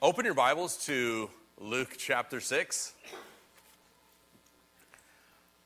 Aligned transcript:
Open 0.00 0.24
your 0.24 0.34
Bibles 0.34 0.76
to 0.86 1.28
Luke 1.58 1.96
chapter 1.98 2.40
6. 2.40 2.92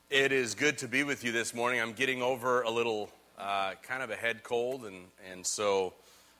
It 0.08 0.32
is 0.32 0.54
good 0.54 0.78
to 0.78 0.88
be 0.88 1.04
with 1.04 1.22
you 1.22 1.32
this 1.32 1.52
morning. 1.52 1.82
I'm 1.82 1.92
getting 1.92 2.22
over 2.22 2.62
a 2.62 2.70
little 2.70 3.10
uh, 3.36 3.72
kind 3.82 4.02
of 4.02 4.08
a 4.08 4.16
head 4.16 4.42
cold, 4.42 4.86
and, 4.86 5.04
and 5.30 5.46
so 5.46 5.92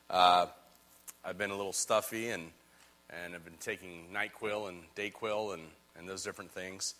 uh, 0.09 0.47
I've 1.23 1.37
been 1.37 1.51
a 1.51 1.55
little 1.55 1.75
stuffy, 1.75 2.31
and, 2.31 2.45
and 3.11 3.35
I've 3.35 3.45
been 3.45 3.59
taking 3.61 4.06
NyQuil 4.11 4.70
and 4.70 4.79
DayQuil 4.96 5.52
and, 5.52 5.62
and 5.98 6.09
those 6.09 6.24
different 6.24 6.50
things. 6.50 6.95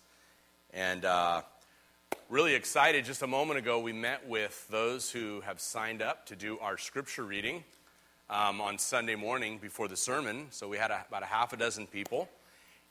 And 0.75 1.05
uh, 1.05 1.41
really 2.29 2.53
excited. 2.53 3.03
Just 3.03 3.23
a 3.23 3.27
moment 3.27 3.57
ago, 3.57 3.79
we 3.79 3.93
met 3.93 4.27
with 4.27 4.67
those 4.69 5.09
who 5.09 5.41
have 5.41 5.59
signed 5.59 6.03
up 6.03 6.27
to 6.27 6.35
do 6.35 6.59
our 6.59 6.77
scripture 6.77 7.23
reading 7.23 7.63
um, 8.29 8.61
on 8.61 8.77
Sunday 8.77 9.15
morning 9.15 9.57
before 9.57 9.87
the 9.87 9.97
sermon. 9.97 10.47
So 10.49 10.67
we 10.67 10.77
had 10.77 10.91
a, 10.91 11.05
about 11.07 11.23
a 11.23 11.27
half 11.27 11.53
a 11.53 11.57
dozen 11.57 11.87
people. 11.87 12.29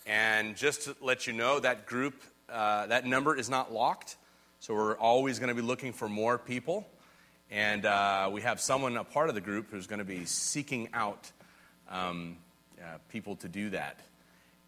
And 0.06 0.56
just 0.56 0.82
to 0.82 0.96
let 1.00 1.26
you 1.26 1.32
know, 1.32 1.60
that 1.60 1.86
group, 1.86 2.22
uh, 2.50 2.86
that 2.86 3.06
number 3.06 3.36
is 3.36 3.48
not 3.48 3.72
locked. 3.72 4.16
So 4.60 4.74
we're 4.74 4.96
always 4.96 5.38
going 5.38 5.48
to 5.48 5.54
be 5.54 5.66
looking 5.66 5.92
for 5.92 6.08
more 6.08 6.38
people. 6.38 6.86
And 7.50 7.84
uh, 7.84 8.30
we 8.32 8.42
have 8.42 8.60
someone, 8.60 8.96
a 8.96 9.04
part 9.04 9.28
of 9.28 9.34
the 9.34 9.40
group, 9.40 9.70
who's 9.70 9.86
going 9.86 9.98
to 9.98 10.04
be 10.04 10.24
seeking 10.24 10.88
out 10.94 11.30
um, 11.90 12.36
uh, 12.80 12.98
people 13.08 13.36
to 13.36 13.48
do 13.48 13.70
that. 13.70 14.00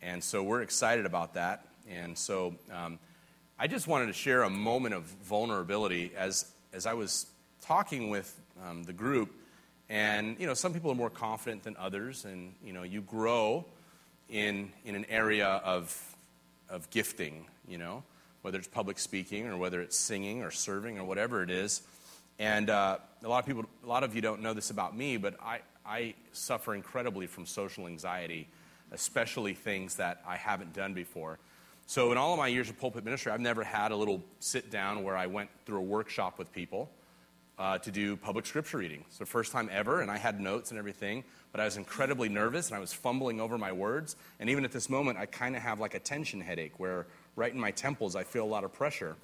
And 0.02 0.22
so 0.22 0.42
we're 0.42 0.62
excited 0.62 1.06
about 1.06 1.34
that. 1.34 1.66
And 1.90 2.16
so 2.16 2.54
um, 2.72 2.98
I 3.58 3.66
just 3.66 3.86
wanted 3.86 4.06
to 4.06 4.12
share 4.12 4.42
a 4.42 4.50
moment 4.50 4.94
of 4.94 5.04
vulnerability 5.04 6.12
as, 6.16 6.46
as 6.72 6.86
I 6.86 6.94
was 6.94 7.26
talking 7.62 8.10
with 8.10 8.38
um, 8.68 8.84
the 8.84 8.92
group. 8.92 9.34
And, 9.88 10.36
you 10.38 10.46
know, 10.46 10.54
some 10.54 10.72
people 10.72 10.90
are 10.90 10.96
more 10.96 11.10
confident 11.10 11.62
than 11.62 11.76
others, 11.76 12.24
and, 12.24 12.54
you 12.64 12.72
know, 12.72 12.82
you 12.82 13.02
grow 13.02 13.66
in, 14.28 14.72
in 14.84 14.94
an 14.94 15.04
area 15.08 15.46
of, 15.46 16.16
of 16.70 16.88
gifting, 16.90 17.44
you 17.68 17.76
know, 17.76 18.02
whether 18.42 18.58
it's 18.58 18.68
public 18.68 18.98
speaking 18.98 19.46
or 19.46 19.56
whether 19.56 19.80
it's 19.82 19.96
singing 19.96 20.42
or 20.42 20.50
serving 20.50 20.98
or 20.98 21.04
whatever 21.04 21.42
it 21.42 21.50
is. 21.50 21.82
And 22.38 22.70
uh, 22.70 22.98
a 23.22 23.28
lot 23.28 23.40
of 23.40 23.46
people, 23.46 23.66
a 23.84 23.86
lot 23.86 24.04
of 24.04 24.14
you 24.14 24.20
don't 24.20 24.40
know 24.40 24.54
this 24.54 24.70
about 24.70 24.96
me, 24.96 25.18
but 25.18 25.34
I, 25.42 25.60
I 25.84 26.14
suffer 26.32 26.74
incredibly 26.74 27.26
from 27.26 27.46
social 27.46 27.86
anxiety, 27.86 28.48
especially 28.90 29.54
things 29.54 29.96
that 29.96 30.22
I 30.26 30.36
haven't 30.36 30.72
done 30.72 30.94
before. 30.94 31.38
So, 31.86 32.10
in 32.12 32.18
all 32.18 32.32
of 32.32 32.38
my 32.38 32.46
years 32.46 32.70
of 32.70 32.78
pulpit 32.80 33.04
ministry, 33.04 33.30
I've 33.30 33.40
never 33.40 33.62
had 33.62 33.92
a 33.92 33.96
little 33.96 34.22
sit 34.40 34.70
down 34.70 35.04
where 35.04 35.18
I 35.18 35.26
went 35.26 35.50
through 35.66 35.78
a 35.78 35.82
workshop 35.82 36.38
with 36.38 36.50
people 36.50 36.88
uh, 37.58 37.78
to 37.78 37.90
do 37.90 38.16
public 38.16 38.46
scripture 38.46 38.78
reading. 38.78 39.04
The 39.18 39.26
first 39.26 39.52
time 39.52 39.68
ever, 39.72 40.00
and 40.00 40.10
I 40.10 40.18
had 40.18 40.40
notes 40.40 40.70
and 40.70 40.78
everything, 40.78 41.24
but 41.52 41.60
I 41.60 41.64
was 41.64 41.76
incredibly 41.76 42.28
nervous 42.28 42.68
and 42.68 42.76
I 42.76 42.80
was 42.80 42.92
fumbling 42.92 43.40
over 43.40 43.56
my 43.56 43.72
words. 43.72 44.16
And 44.40 44.50
even 44.50 44.64
at 44.64 44.72
this 44.72 44.90
moment, 44.90 45.18
I 45.18 45.26
kind 45.26 45.54
of 45.54 45.62
have 45.62 45.78
like 45.80 45.94
a 45.94 46.00
tension 46.00 46.40
headache 46.40 46.78
where 46.78 47.06
right 47.36 47.52
in 47.52 47.60
my 47.60 47.70
temples 47.70 48.16
I 48.16 48.24
feel 48.24 48.44
a 48.44 48.46
lot 48.46 48.64
of 48.64 48.72
pressure. 48.72 49.16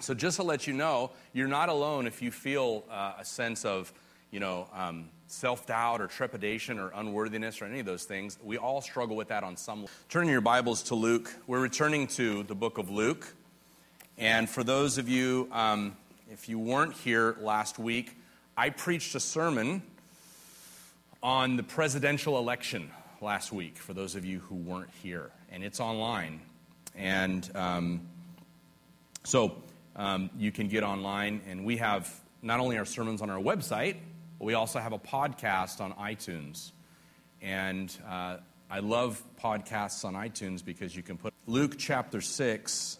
So, 0.00 0.14
just 0.14 0.36
to 0.36 0.42
let 0.42 0.66
you 0.66 0.72
know, 0.72 1.12
you're 1.32 1.46
not 1.46 1.68
alone 1.68 2.06
if 2.06 2.22
you 2.22 2.32
feel 2.32 2.84
uh, 2.90 3.12
a 3.20 3.24
sense 3.24 3.64
of, 3.64 3.92
you 4.32 4.40
know, 4.40 4.66
um, 4.74 5.10
self 5.28 5.66
doubt 5.66 6.00
or 6.00 6.08
trepidation 6.08 6.80
or 6.80 6.90
unworthiness 6.94 7.62
or 7.62 7.66
any 7.66 7.78
of 7.78 7.86
those 7.86 8.02
things. 8.04 8.36
We 8.42 8.58
all 8.58 8.80
struggle 8.80 9.14
with 9.14 9.28
that 9.28 9.44
on 9.44 9.56
some 9.56 9.86
level. 10.12 10.28
Your 10.28 10.40
Bibles 10.40 10.82
to 10.84 10.96
Luke. 10.96 11.32
We're 11.46 11.60
returning 11.60 12.08
to 12.08 12.42
the 12.42 12.54
book 12.54 12.78
of 12.78 12.90
Luke. 12.90 13.32
And 14.18 14.48
for 14.48 14.64
those 14.64 14.98
of 14.98 15.08
you 15.08 15.48
um, 15.52 15.96
if 16.32 16.48
you 16.48 16.58
weren't 16.58 16.94
here 16.94 17.36
last 17.42 17.78
week, 17.78 18.16
I 18.56 18.70
preached 18.70 19.14
a 19.14 19.20
sermon 19.20 19.82
on 21.22 21.58
the 21.58 21.62
presidential 21.62 22.38
election 22.38 22.90
last 23.20 23.52
week, 23.52 23.76
for 23.76 23.92
those 23.92 24.14
of 24.14 24.24
you 24.24 24.38
who 24.38 24.54
weren't 24.54 24.88
here. 25.02 25.30
And 25.50 25.62
it's 25.62 25.78
online. 25.78 26.40
And 26.96 27.48
um, 27.54 28.08
so 29.24 29.62
um, 29.94 30.30
you 30.38 30.50
can 30.50 30.68
get 30.68 30.82
online, 30.82 31.42
and 31.46 31.66
we 31.66 31.76
have 31.76 32.10
not 32.40 32.60
only 32.60 32.78
our 32.78 32.86
sermons 32.86 33.20
on 33.20 33.28
our 33.28 33.40
website, 33.40 33.96
but 34.38 34.46
we 34.46 34.54
also 34.54 34.78
have 34.78 34.94
a 34.94 34.98
podcast 34.98 35.82
on 35.82 35.92
iTunes. 35.92 36.72
And 37.42 37.94
uh, 38.08 38.38
I 38.70 38.78
love 38.78 39.22
podcasts 39.38 40.02
on 40.06 40.14
iTunes 40.14 40.64
because 40.64 40.96
you 40.96 41.02
can 41.02 41.18
put 41.18 41.34
Luke 41.46 41.74
chapter 41.76 42.22
6 42.22 42.96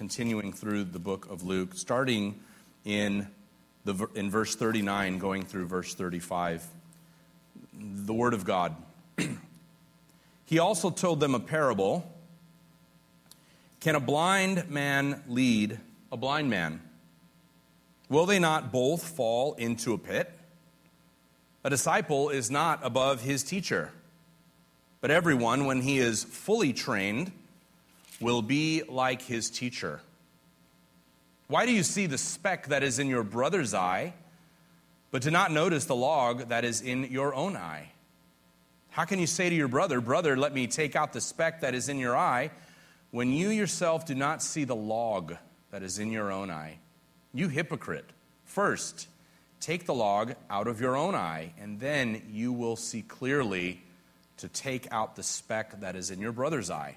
continuing 0.00 0.50
through 0.50 0.82
the 0.82 0.98
book 0.98 1.26
of 1.28 1.42
Luke, 1.42 1.74
starting 1.74 2.40
in, 2.86 3.28
the, 3.84 4.08
in 4.14 4.30
verse 4.30 4.54
39, 4.54 5.18
going 5.18 5.42
through 5.44 5.66
verse 5.66 5.94
35. 5.94 6.66
The 7.74 8.14
Word 8.14 8.32
of 8.32 8.46
God. 8.46 8.74
he 10.46 10.58
also 10.58 10.88
told 10.88 11.20
them 11.20 11.34
a 11.34 11.38
parable 11.38 12.10
Can 13.80 13.94
a 13.94 14.00
blind 14.00 14.70
man 14.70 15.22
lead 15.28 15.78
a 16.10 16.16
blind 16.16 16.48
man? 16.48 16.80
Will 18.08 18.24
they 18.24 18.38
not 18.38 18.72
both 18.72 19.06
fall 19.06 19.52
into 19.56 19.92
a 19.92 19.98
pit? 19.98 20.32
A 21.62 21.68
disciple 21.68 22.30
is 22.30 22.50
not 22.50 22.80
above 22.82 23.20
his 23.20 23.42
teacher, 23.42 23.90
but 25.02 25.10
everyone, 25.10 25.66
when 25.66 25.82
he 25.82 25.98
is 25.98 26.24
fully 26.24 26.72
trained, 26.72 27.32
will 28.20 28.42
be 28.42 28.82
like 28.88 29.22
his 29.22 29.50
teacher. 29.50 30.00
Why 31.46 31.66
do 31.66 31.72
you 31.72 31.82
see 31.82 32.06
the 32.06 32.18
speck 32.18 32.68
that 32.68 32.82
is 32.82 32.98
in 32.98 33.08
your 33.08 33.24
brother's 33.24 33.74
eye, 33.74 34.14
but 35.10 35.22
do 35.22 35.30
not 35.30 35.50
notice 35.50 35.86
the 35.86 35.96
log 35.96 36.48
that 36.50 36.64
is 36.64 36.80
in 36.80 37.04
your 37.10 37.34
own 37.34 37.56
eye? 37.56 37.90
How 38.90 39.04
can 39.04 39.18
you 39.18 39.26
say 39.26 39.48
to 39.48 39.54
your 39.54 39.68
brother, 39.68 40.00
Brother, 40.00 40.36
let 40.36 40.52
me 40.52 40.66
take 40.66 40.94
out 40.94 41.12
the 41.12 41.20
speck 41.20 41.62
that 41.62 41.74
is 41.74 41.88
in 41.88 41.98
your 41.98 42.16
eye, 42.16 42.50
when 43.10 43.32
you 43.32 43.48
yourself 43.48 44.06
do 44.06 44.14
not 44.14 44.42
see 44.42 44.64
the 44.64 44.76
log 44.76 45.34
that 45.70 45.82
is 45.82 45.98
in 45.98 46.12
your 46.12 46.30
own 46.30 46.50
eye? 46.50 46.78
You 47.32 47.48
hypocrite. 47.48 48.08
First, 48.44 49.08
take 49.60 49.86
the 49.86 49.94
log 49.94 50.34
out 50.48 50.66
of 50.66 50.80
your 50.80 50.96
own 50.96 51.14
eye, 51.14 51.52
and 51.58 51.80
then 51.80 52.22
you 52.30 52.52
will 52.52 52.76
see 52.76 53.02
clearly 53.02 53.82
to 54.38 54.48
take 54.48 54.86
out 54.92 55.16
the 55.16 55.22
speck 55.22 55.80
that 55.80 55.96
is 55.96 56.10
in 56.10 56.20
your 56.20 56.32
brother's 56.32 56.70
eye. 56.70 56.96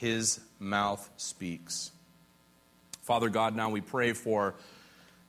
his 0.00 0.40
mouth 0.58 1.10
speaks. 1.18 1.90
Father 3.02 3.28
God, 3.28 3.54
now 3.54 3.68
we 3.68 3.82
pray 3.82 4.14
for 4.14 4.54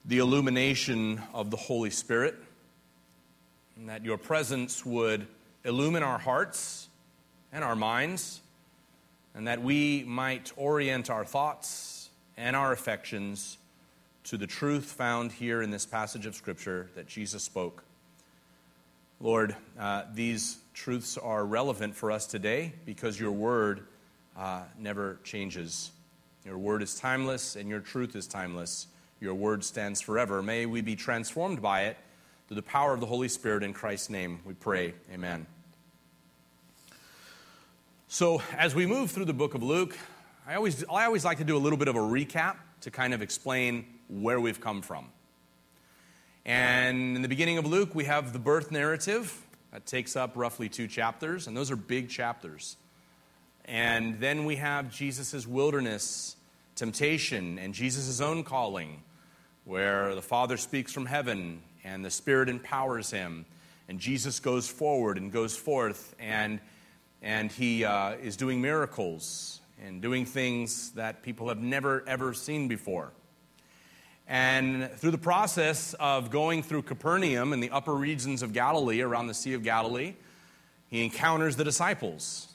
the 0.05 0.19
illumination 0.19 1.21
of 1.33 1.51
the 1.51 1.57
Holy 1.57 1.89
Spirit, 1.89 2.35
and 3.75 3.89
that 3.89 4.05
your 4.05 4.17
presence 4.17 4.85
would 4.85 5.27
illumine 5.65 6.03
our 6.03 6.17
hearts 6.17 6.87
and 7.51 7.65
our 7.65 7.75
minds, 7.75 8.39
and 9.35 9.45
that 9.45 9.61
we 9.61 10.05
might 10.07 10.53
orient 10.55 11.09
our 11.09 11.25
thoughts 11.25 12.09
and 12.38 12.55
our 12.55 12.71
affections 12.71 13.57
to 14.23 14.38
the 14.38 14.47
truth 14.47 14.85
found 14.85 15.33
here 15.33 15.61
in 15.61 15.69
this 15.69 15.85
passage 15.85 16.25
of 16.25 16.33
Scripture 16.33 16.89
that 16.95 17.07
Jesus 17.07 17.43
spoke. 17.43 17.83
Lord, 19.19 19.53
uh, 19.77 20.03
these 20.13 20.59
truths 20.74 21.17
are 21.17 21.45
relevant 21.45 21.94
for 21.94 22.09
us 22.09 22.25
today 22.25 22.71
because 22.85 23.19
your 23.19 23.33
word 23.33 23.85
uh, 24.38 24.63
never 24.78 25.19
changes. 25.24 25.92
Your 26.45 26.57
word 26.57 26.81
is 26.81 26.95
timeless, 27.00 27.56
and 27.56 27.69
your 27.69 27.80
truth 27.80 28.16
is 28.16 28.28
timeless. 28.28 28.88
Your 29.19 29.36
word 29.36 29.63
stands 29.63 30.01
forever. 30.01 30.42
May 30.42 30.66
we 30.66 30.81
be 30.81 30.95
transformed 30.95 31.62
by 31.62 31.83
it 31.83 31.98
through 32.48 32.56
the 32.56 32.62
power 32.63 32.94
of 32.94 33.00
the 33.00 33.06
Holy 33.06 33.28
Spirit 33.28 33.63
in 33.63 33.74
Christ's 33.74 34.10
name. 34.10 34.39
We 34.45 34.54
pray. 34.54 34.94
Amen. 35.13 35.45
So, 38.07 38.42
as 38.57 38.75
we 38.75 38.86
move 38.86 39.12
through 39.12 39.25
the 39.25 39.33
book 39.33 39.54
of 39.54 39.63
Luke, 39.63 39.98
I 40.45 40.56
always, 40.56 40.84
I 40.92 41.06
always 41.06 41.24
like 41.24 41.38
to 41.38 41.44
do 41.44 41.56
a 41.56 41.60
little 41.60 41.77
bit 41.77 41.88
of 41.88 41.95
a 41.95 42.00
recap 42.00 42.57
to 42.81 42.92
kind 42.92 43.13
of 43.13 43.22
explain 43.22 43.86
where 44.10 44.42
we've 44.42 44.60
come 44.60 44.81
from. 44.81 45.06
And 46.45 47.16
in 47.16 47.22
the 47.22 47.30
beginning 47.30 47.57
of 47.57 47.66
Luke, 47.66 47.94
we 47.94 48.06
have 48.06 48.34
the 48.34 48.39
birth 48.39 48.72
narrative 48.72 49.45
that 49.72 49.86
takes 49.86 50.16
up 50.16 50.31
roughly 50.36 50.68
two 50.68 50.88
chapters, 50.88 51.48
and 51.48 51.56
those 51.56 51.69
are 51.69 51.75
big 51.75 52.10
chapters. 52.10 52.75
And 53.71 54.19
then 54.19 54.44
we 54.44 54.57
have 54.57 54.94
Jesus' 54.94 55.47
wilderness 55.47 56.35
temptation 56.75 57.57
and 57.57 57.73
Jesus' 57.73 58.19
own 58.19 58.44
calling, 58.44 59.01
where 59.63 60.13
the 60.13 60.21
Father 60.21 60.57
speaks 60.57 60.91
from 60.91 61.06
heaven 61.06 61.62
and 61.85 62.03
the 62.03 62.09
Spirit 62.12 62.50
empowers 62.50 63.12
him. 63.12 63.45
And 63.88 63.97
Jesus 63.97 64.41
goes 64.41 64.68
forward 64.68 65.18
and 65.18 65.31
goes 65.31 65.56
forth, 65.56 66.13
and, 66.19 66.59
and 67.21 67.50
he 67.50 67.85
uh, 67.85 68.15
is 68.15 68.35
doing 68.35 68.62
miracles 68.62 69.62
and 69.81 70.01
doing 70.01 70.25
things 70.25 70.91
that 70.91 71.24
people 71.24 71.47
have 71.47 71.59
never, 71.59 72.03
ever 72.06 72.33
seen 72.33 72.67
before. 72.67 73.13
And 74.27 74.91
through 74.97 75.12
the 75.12 75.17
process 75.17 75.94
of 75.97 76.29
going 76.29 76.62
through 76.62 76.81
Capernaum 76.81 77.53
and 77.53 77.63
the 77.63 77.69
upper 77.69 77.94
regions 77.94 78.41
of 78.44 78.51
Galilee, 78.51 79.00
around 79.00 79.27
the 79.27 79.33
Sea 79.33 79.53
of 79.53 79.63
Galilee, 79.63 80.15
he 80.89 81.06
encounters 81.06 81.56
the 81.56 81.63
disciples. 81.63 82.50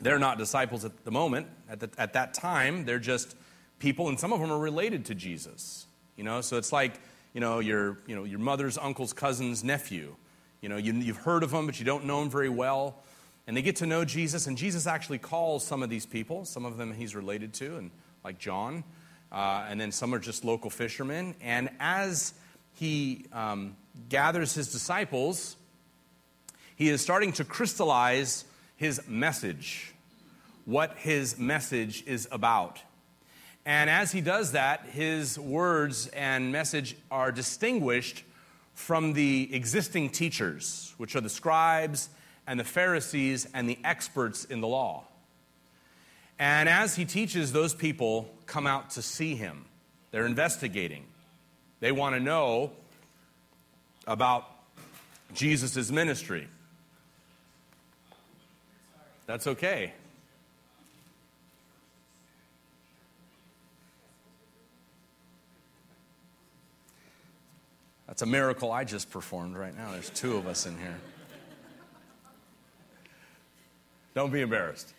They're 0.00 0.18
not 0.18 0.38
disciples 0.38 0.84
at 0.84 1.04
the 1.04 1.10
moment. 1.10 1.46
At, 1.68 1.80
the, 1.80 1.90
at 1.98 2.12
that 2.14 2.34
time, 2.34 2.84
they're 2.84 2.98
just 2.98 3.36
people, 3.78 4.08
and 4.08 4.18
some 4.18 4.32
of 4.32 4.40
them 4.40 4.50
are 4.50 4.58
related 4.58 5.06
to 5.06 5.14
Jesus. 5.14 5.86
You 6.16 6.24
know, 6.24 6.40
so 6.40 6.56
it's 6.56 6.72
like, 6.72 7.00
you 7.32 7.40
know, 7.40 7.58
your, 7.60 7.98
you 8.06 8.14
know, 8.14 8.24
your 8.24 8.38
mother's 8.38 8.78
uncle's 8.78 9.12
cousin's 9.12 9.64
nephew. 9.64 10.14
You 10.60 10.68
know, 10.68 10.76
you, 10.76 10.92
you've 10.92 11.18
heard 11.18 11.42
of 11.42 11.50
them, 11.50 11.66
but 11.66 11.78
you 11.78 11.84
don't 11.84 12.04
know 12.04 12.20
them 12.20 12.30
very 12.30 12.48
well. 12.48 13.02
And 13.46 13.56
they 13.56 13.62
get 13.62 13.76
to 13.76 13.86
know 13.86 14.04
Jesus, 14.04 14.46
and 14.46 14.56
Jesus 14.56 14.86
actually 14.86 15.18
calls 15.18 15.66
some 15.66 15.82
of 15.82 15.90
these 15.90 16.06
people. 16.06 16.44
Some 16.44 16.64
of 16.64 16.76
them 16.76 16.92
he's 16.92 17.14
related 17.14 17.52
to, 17.54 17.76
and 17.76 17.90
like 18.24 18.38
John 18.38 18.84
uh, 19.34 19.66
and 19.68 19.80
then 19.80 19.90
some 19.90 20.14
are 20.14 20.20
just 20.20 20.44
local 20.44 20.70
fishermen. 20.70 21.34
And 21.40 21.68
as 21.80 22.32
he 22.74 23.26
um, 23.32 23.76
gathers 24.08 24.54
his 24.54 24.70
disciples, 24.70 25.56
he 26.76 26.88
is 26.88 27.02
starting 27.02 27.32
to 27.32 27.44
crystallize 27.44 28.44
his 28.76 29.00
message, 29.08 29.92
what 30.64 30.96
his 30.96 31.38
message 31.38 32.04
is 32.06 32.28
about. 32.30 32.80
And 33.66 33.88
as 33.88 34.12
he 34.12 34.20
does 34.20 34.52
that, 34.52 34.84
his 34.86 35.38
words 35.38 36.08
and 36.08 36.52
message 36.52 36.96
are 37.10 37.32
distinguished 37.32 38.22
from 38.74 39.12
the 39.14 39.48
existing 39.54 40.10
teachers, 40.10 40.94
which 40.98 41.16
are 41.16 41.20
the 41.20 41.30
scribes 41.30 42.08
and 42.46 42.60
the 42.60 42.64
Pharisees 42.64 43.48
and 43.54 43.68
the 43.68 43.78
experts 43.84 44.44
in 44.44 44.60
the 44.60 44.66
law. 44.66 45.04
And 46.38 46.68
as 46.68 46.96
he 46.96 47.04
teaches, 47.04 47.52
those 47.52 47.72
people 47.72 48.28
come 48.46 48.66
out 48.66 48.90
to 48.90 49.02
see 49.02 49.34
him. 49.34 49.64
They're 50.10 50.26
investigating. 50.26 51.04
They 51.80 51.92
want 51.92 52.14
to 52.16 52.20
know 52.20 52.72
about 54.06 54.50
Jesus' 55.34 55.90
ministry. 55.90 56.48
That's 59.26 59.46
okay. 59.46 59.92
That's 68.06 68.22
a 68.22 68.26
miracle 68.26 68.70
I 68.70 68.84
just 68.84 69.10
performed 69.10 69.56
right 69.56 69.76
now. 69.76 69.90
There's 69.90 70.10
two 70.10 70.36
of 70.36 70.46
us 70.46 70.66
in 70.66 70.78
here. 70.78 70.96
Don't 74.14 74.32
be 74.32 74.42
embarrassed. 74.42 74.92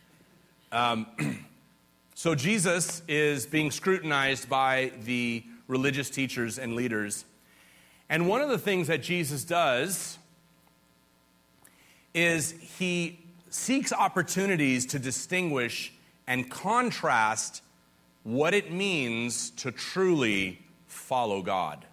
Um, 0.71 1.06
so 2.16 2.36
Jesus 2.36 3.04
is 3.07 3.45
being 3.45 3.71
scrutinized 3.71 4.50
by 4.50 4.92
the 5.04 5.44
religious 5.68 6.10
teachers 6.10 6.60
and 6.60 6.75
leaders. 6.75 7.24
And 8.10 8.28
one 8.28 8.42
of 8.42 8.50
the 8.50 8.57
things 8.57 8.88
that 8.88 9.01
Jesus 9.01 9.44
does 9.44 10.18
is 12.13 12.51
he 12.78 13.25
seeks 13.56 13.94
opportunities 13.94 14.86
to 14.88 15.00
distinguish 15.00 15.94
and 16.28 16.50
contrast 16.50 17.63
what 18.24 18.54
it 18.54 18.72
means 18.72 19.52
to 19.52 19.72
truly 19.72 20.60
follow 20.88 21.42
God. 21.42 21.86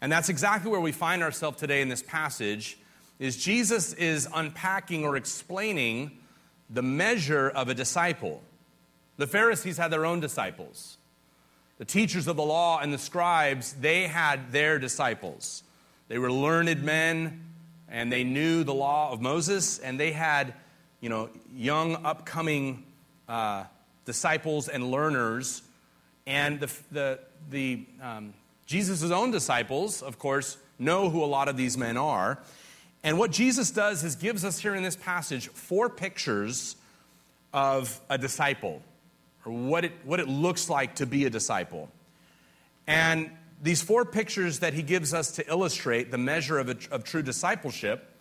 And 0.00 0.12
that's 0.12 0.28
exactly 0.28 0.70
where 0.70 0.80
we 0.80 0.92
find 0.92 1.22
ourselves 1.22 1.58
today 1.58 1.80
in 1.80 1.88
this 1.88 2.02
passage 2.02 2.78
is 3.18 3.42
Jesus 3.42 3.92
is 3.94 4.28
unpacking 4.34 5.04
or 5.04 5.16
explaining 5.16 6.18
the 6.70 6.82
measure 6.82 7.48
of 7.48 7.68
a 7.68 7.74
disciple. 7.74 8.42
The 9.16 9.26
Pharisees 9.26 9.78
had 9.78 9.90
their 9.90 10.04
own 10.04 10.20
disciples. 10.20 10.98
The 11.78 11.84
teachers 11.84 12.28
of 12.28 12.36
the 12.36 12.44
law 12.44 12.80
and 12.80 12.92
the 12.92 12.98
scribes, 12.98 13.72
they 13.74 14.06
had 14.06 14.52
their 14.52 14.78
disciples. 14.78 15.62
They 16.08 16.18
were 16.18 16.30
learned 16.30 16.82
men 16.82 17.53
and 17.94 18.10
they 18.10 18.24
knew 18.24 18.64
the 18.64 18.74
law 18.74 19.12
of 19.12 19.20
Moses 19.20 19.78
and 19.78 20.00
they 20.00 20.10
had, 20.10 20.52
you 21.00 21.08
know, 21.08 21.30
young 21.54 22.04
upcoming 22.04 22.82
uh, 23.28 23.62
disciples 24.04 24.68
and 24.68 24.90
learners. 24.90 25.62
And 26.26 26.58
the, 26.58 26.72
the, 26.90 27.20
the 27.50 27.86
um, 28.02 28.34
Jesus' 28.66 29.12
own 29.12 29.30
disciples, 29.30 30.02
of 30.02 30.18
course, 30.18 30.56
know 30.76 31.08
who 31.08 31.22
a 31.22 31.26
lot 31.26 31.46
of 31.46 31.56
these 31.56 31.78
men 31.78 31.96
are. 31.96 32.40
And 33.04 33.16
what 33.16 33.30
Jesus 33.30 33.70
does 33.70 34.02
is 34.02 34.16
gives 34.16 34.44
us 34.44 34.58
here 34.58 34.74
in 34.74 34.82
this 34.82 34.96
passage 34.96 35.46
four 35.50 35.88
pictures 35.88 36.74
of 37.52 38.00
a 38.10 38.18
disciple, 38.18 38.82
or 39.46 39.52
what 39.52 39.84
it, 39.84 39.92
what 40.02 40.18
it 40.18 40.26
looks 40.26 40.68
like 40.68 40.96
to 40.96 41.06
be 41.06 41.26
a 41.26 41.30
disciple. 41.30 41.88
And 42.88 43.30
these 43.64 43.80
four 43.80 44.04
pictures 44.04 44.58
that 44.58 44.74
he 44.74 44.82
gives 44.82 45.14
us 45.14 45.32
to 45.32 45.48
illustrate 45.48 46.10
the 46.10 46.18
measure 46.18 46.58
of, 46.58 46.68
a, 46.68 46.76
of 46.90 47.02
true 47.02 47.22
discipleship 47.22 48.14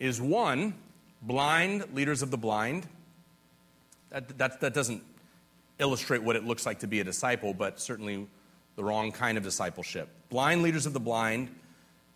is 0.00 0.20
one, 0.20 0.74
blind 1.22 1.94
leaders 1.94 2.22
of 2.22 2.32
the 2.32 2.36
blind. 2.36 2.88
That, 4.10 4.36
that, 4.38 4.60
that 4.60 4.74
doesn't 4.74 5.04
illustrate 5.78 6.24
what 6.24 6.34
it 6.34 6.44
looks 6.44 6.66
like 6.66 6.80
to 6.80 6.88
be 6.88 6.98
a 6.98 7.04
disciple, 7.04 7.54
but 7.54 7.78
certainly 7.78 8.26
the 8.74 8.82
wrong 8.82 9.12
kind 9.12 9.38
of 9.38 9.44
discipleship. 9.44 10.08
Blind 10.28 10.62
leaders 10.62 10.86
of 10.86 10.92
the 10.92 11.00
blind, 11.00 11.54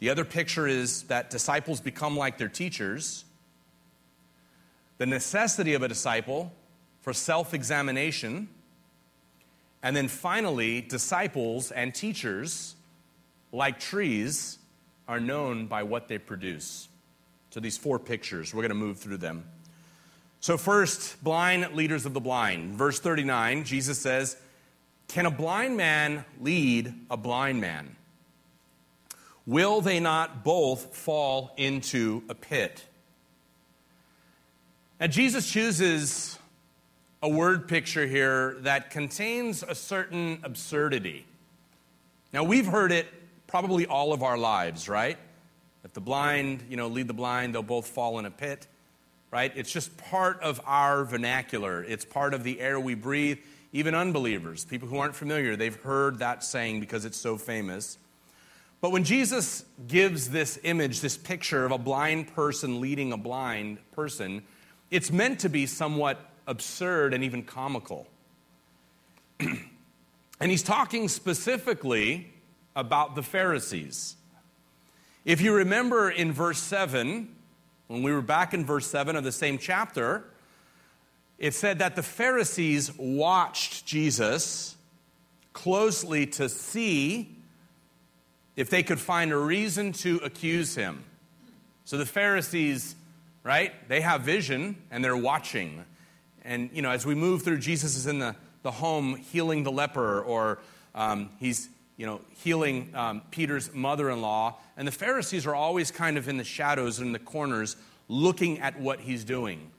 the 0.01 0.11
other 0.11 0.25
picture 0.25 0.67
is 0.67 1.05
that 1.05 1.31
disciples 1.31 1.81
become 1.81 2.17
like 2.17 2.39
their 2.39 2.49
teachers. 2.49 3.25
The 4.99 5.07
necessity 5.07 5.75
of 5.75 5.85
a 5.85 5.89
disciple 5.89 6.53
for 7.03 7.13
self 7.13 7.55
examination. 7.55 8.49
And 9.85 9.95
then 9.95 10.09
finally, 10.09 10.81
disciples 10.81 11.71
and 11.71 11.95
teachers, 11.95 12.75
like 13.53 13.79
trees, 13.79 14.59
are 15.07 15.21
known 15.21 15.67
by 15.67 15.83
what 15.83 16.09
they 16.09 16.17
produce. 16.17 16.89
So, 17.51 17.61
these 17.61 17.77
four 17.77 17.99
pictures, 17.99 18.55
we're 18.55 18.63
going 18.63 18.71
to 18.71 18.75
move 18.75 18.97
through 18.97 19.19
them. 19.19 19.45
So, 20.41 20.57
first, 20.57 21.23
blind 21.23 21.75
leaders 21.75 22.07
of 22.07 22.15
the 22.15 22.21
blind. 22.21 22.77
Verse 22.77 22.99
39, 22.99 23.65
Jesus 23.65 23.99
says, 23.99 24.39
Can 25.07 25.27
a 25.27 25.31
blind 25.31 25.77
man 25.77 26.25
lead 26.41 26.95
a 27.11 27.19
blind 27.19 27.61
man? 27.61 27.95
Will 29.47 29.83
they 29.83 30.01
not 30.01 30.45
both 30.45 30.97
fall 30.97 31.53
into 31.59 32.23
a 32.31 32.35
pit? 32.35 32.87
And 34.99 35.13
Jesus 35.13 35.51
chooses 35.51 36.39
a 37.25 37.29
word 37.29 37.67
picture 37.67 38.07
here 38.07 38.59
that 38.61 38.91
contains 38.91 39.63
a 39.63 39.75
certain 39.75 40.39
absurdity. 40.43 41.25
Now, 42.35 42.45
we've 42.45 42.67
heard 42.67 42.93
it 42.93 43.07
probably 43.47 43.87
all 43.87 44.13
of 44.13 44.23
our 44.23 44.37
lives, 44.37 44.91
right? 44.91 45.17
If 45.85 45.95
the 45.95 46.03
blind, 46.03 46.65
you 46.69 46.77
know, 46.77 46.89
lead 46.89 47.09
the 47.09 47.15
blind, 47.15 47.55
they'll 47.55 47.63
both 47.63 47.87
fall 47.87 48.19
in 48.19 48.27
a 48.27 48.31
pit, 48.31 48.67
right? 49.31 49.51
It's 49.57 49.73
just 49.73 49.97
part 49.97 50.39
of 50.43 50.61
our 50.67 51.07
vernacular. 51.07 51.83
It's 51.83 52.05
part 52.05 52.35
of 52.35 52.45
the 52.45 52.61
air 52.61 52.79
we 52.79 52.95
breathe. 52.95 53.39
Even 53.73 53.95
unbelievers, 53.95 54.67
people 54.67 54.87
who 54.87 54.99
aren't 54.99 55.17
familiar, 55.17 55.57
they've 55.57 55.81
heard 55.81 56.19
that 56.19 56.45
saying 56.45 56.81
because 56.81 57.07
it's 57.07 57.17
so 57.17 57.39
famous. 57.39 57.97
But 58.83 58.93
when 58.93 59.03
Jesus 59.03 59.65
gives 59.89 60.29
this 60.29 60.59
image, 60.63 61.01
this 61.01 61.17
picture 61.17 61.65
of 61.65 61.73
a 61.73 61.79
blind 61.79 62.35
person 62.35 62.83
leading 62.83 63.15
a 63.15 63.17
blind 63.17 63.79
person, 63.93 64.43
it's 64.91 65.11
meant 65.11 65.41
to 65.41 65.49
be 65.49 65.65
somewhat 65.65 66.21
absurd 66.47 67.15
and 67.15 67.25
even 67.25 67.43
comical. 67.43 68.07
and 69.41 69.61
he's 70.41 70.63
talking 70.63 71.09
specifically 71.09 72.33
about 72.77 73.15
the 73.15 73.23
Pharisees. 73.23 74.17
If 75.25 75.41
you 75.41 75.55
remember 75.55 76.11
in 76.11 76.33
verse 76.33 76.59
7, 76.59 77.35
when 77.89 78.03
we 78.03 78.13
were 78.13 78.23
back 78.23 78.53
in 78.55 78.65
verse 78.65 78.87
7 78.87 79.17
of 79.17 79.25
the 79.25 79.33
same 79.33 79.59
chapter, 79.59 80.25
it 81.39 81.55
said 81.55 81.79
that 81.79 81.97
the 81.97 82.03
Pharisees 82.03 82.97
watched 82.97 83.87
Jesus 83.87 84.77
closely 85.53 86.27
to 86.27 86.49
see 86.49 87.37
if 88.57 88.71
they 88.71 88.83
could 88.83 89.01
find 89.01 89.33
a 89.33 89.37
reason 89.37 89.93
to 89.93 90.17
accuse 90.23 90.75
him. 90.75 91.05
So 91.85 91.97
the 91.97 92.07
Pharisees, 92.07 92.95
right, 93.43 93.73
they 93.89 94.01
have 94.01 94.23
vision 94.23 94.77
and 94.91 95.05
they're 95.05 95.17
watching. 95.17 95.85
And, 96.45 96.71
you 96.73 96.83
know, 96.83 96.91
as 96.91 97.07
we 97.07 97.15
move 97.15 97.43
through, 97.43 97.59
Jesus 97.59 97.97
is 97.97 98.07
in 98.07 98.19
the, 98.19 98.37
the 98.63 98.71
home 98.71 99.17
healing 99.17 99.63
the 99.63 99.73
leper, 99.73 100.21
or 100.21 100.59
um, 100.95 101.31
he's, 101.41 101.69
you 101.97 102.07
know, 102.07 102.21
healing 102.43 102.91
um, 102.95 103.23
Peter's 103.31 103.73
mother 103.73 104.11
in 104.11 104.21
law. 104.21 104.59
And 104.77 104.87
the 104.87 104.93
Pharisees 104.93 105.47
are 105.47 105.55
always 105.55 105.91
kind 105.91 106.19
of 106.19 106.29
in 106.29 106.37
the 106.37 106.45
shadows, 106.45 107.01
in 107.01 107.13
the 107.13 107.19
corners, 107.19 107.77
looking 108.09 108.59
at 108.61 108.79
what 108.79 109.01
he's 109.01 109.25
doing. 109.25 109.71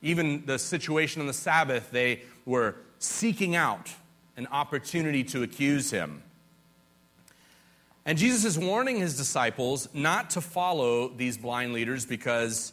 Even 0.00 0.46
the 0.46 0.58
situation 0.58 1.20
on 1.20 1.26
the 1.26 1.32
Sabbath, 1.32 1.90
they 1.90 2.22
were 2.46 2.76
seeking 2.98 3.56
out 3.56 3.90
an 4.36 4.46
opportunity 4.50 5.24
to 5.24 5.42
accuse 5.42 5.90
him. 5.90 6.22
And 8.06 8.16
Jesus 8.16 8.44
is 8.44 8.58
warning 8.58 8.96
his 8.96 9.18
disciples 9.18 9.88
not 9.92 10.30
to 10.30 10.40
follow 10.40 11.08
these 11.08 11.36
blind 11.36 11.74
leaders 11.74 12.06
because 12.06 12.72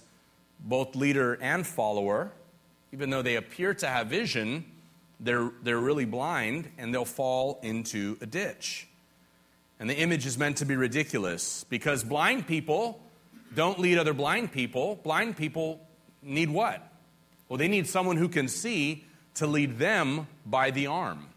both 0.62 0.96
leader 0.96 1.34
and 1.42 1.68
follower, 1.68 2.32
even 2.96 3.10
though 3.10 3.22
they 3.22 3.36
appear 3.36 3.74
to 3.74 3.86
have 3.86 4.08
vision, 4.08 4.64
they're, 5.20 5.52
they're 5.64 5.78
really 5.78 6.06
blind 6.06 6.72
and 6.78 6.94
they'll 6.94 7.04
fall 7.04 7.60
into 7.62 8.18
a 8.22 8.26
ditch. 8.26 8.88
And 9.82 9.90
the 9.90 9.98
image 9.98 10.26
is 10.26 10.38
meant 10.38 10.56
to 10.58 10.66
be 10.66 10.78
ridiculous 10.78 11.66
because 11.66 12.06
blind 12.06 12.48
people 12.48 13.02
don't 13.54 13.80
lead 13.80 13.98
other 13.98 14.14
blind 14.14 14.54
people. 14.54 14.96
Blind 15.04 15.36
people 15.36 15.86
need 16.24 16.50
what? 16.50 16.90
Well, 17.50 17.58
they 17.58 17.68
need 17.68 17.86
someone 17.86 18.16
who 18.16 18.30
can 18.30 18.48
see 18.48 19.04
to 19.34 19.46
lead 19.46 19.78
them 19.78 20.26
by 20.46 20.72
the 20.72 20.88
arm. 20.88 21.28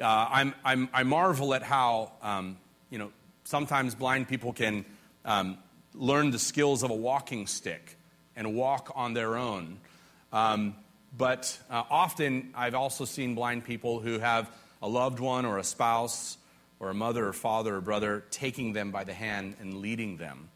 Uh, 0.00 0.26
I'm, 0.28 0.54
I'm, 0.64 0.88
i 0.92 1.04
marvel 1.04 1.54
at 1.54 1.62
how, 1.62 2.10
um, 2.20 2.56
you 2.90 2.98
know, 2.98 3.12
sometimes 3.44 3.94
blind 3.94 4.26
people 4.26 4.52
can 4.52 4.84
um, 5.24 5.56
learn 5.94 6.32
the 6.32 6.40
skills 6.40 6.82
of 6.82 6.90
a 6.90 6.96
walking 6.96 7.46
stick 7.46 7.96
and 8.34 8.54
walk 8.54 8.90
on 8.96 9.12
their 9.12 9.36
own. 9.36 9.78
Um, 10.32 10.76
but 11.16 11.58
uh, 11.70 11.82
often 11.90 12.50
I've 12.54 12.74
also 12.74 13.04
seen 13.04 13.34
blind 13.34 13.64
people 13.64 14.00
who 14.00 14.18
have 14.18 14.50
a 14.82 14.88
loved 14.88 15.20
one 15.20 15.44
or 15.44 15.58
a 15.58 15.64
spouse 15.64 16.38
or 16.78 16.90
a 16.90 16.94
mother 16.94 17.26
or 17.26 17.32
father 17.32 17.76
or 17.76 17.80
brother 17.80 18.24
taking 18.30 18.72
them 18.72 18.90
by 18.90 19.04
the 19.04 19.12
hand 19.12 19.56
and 19.60 19.78
leading 19.78 20.16
them. 20.16 20.48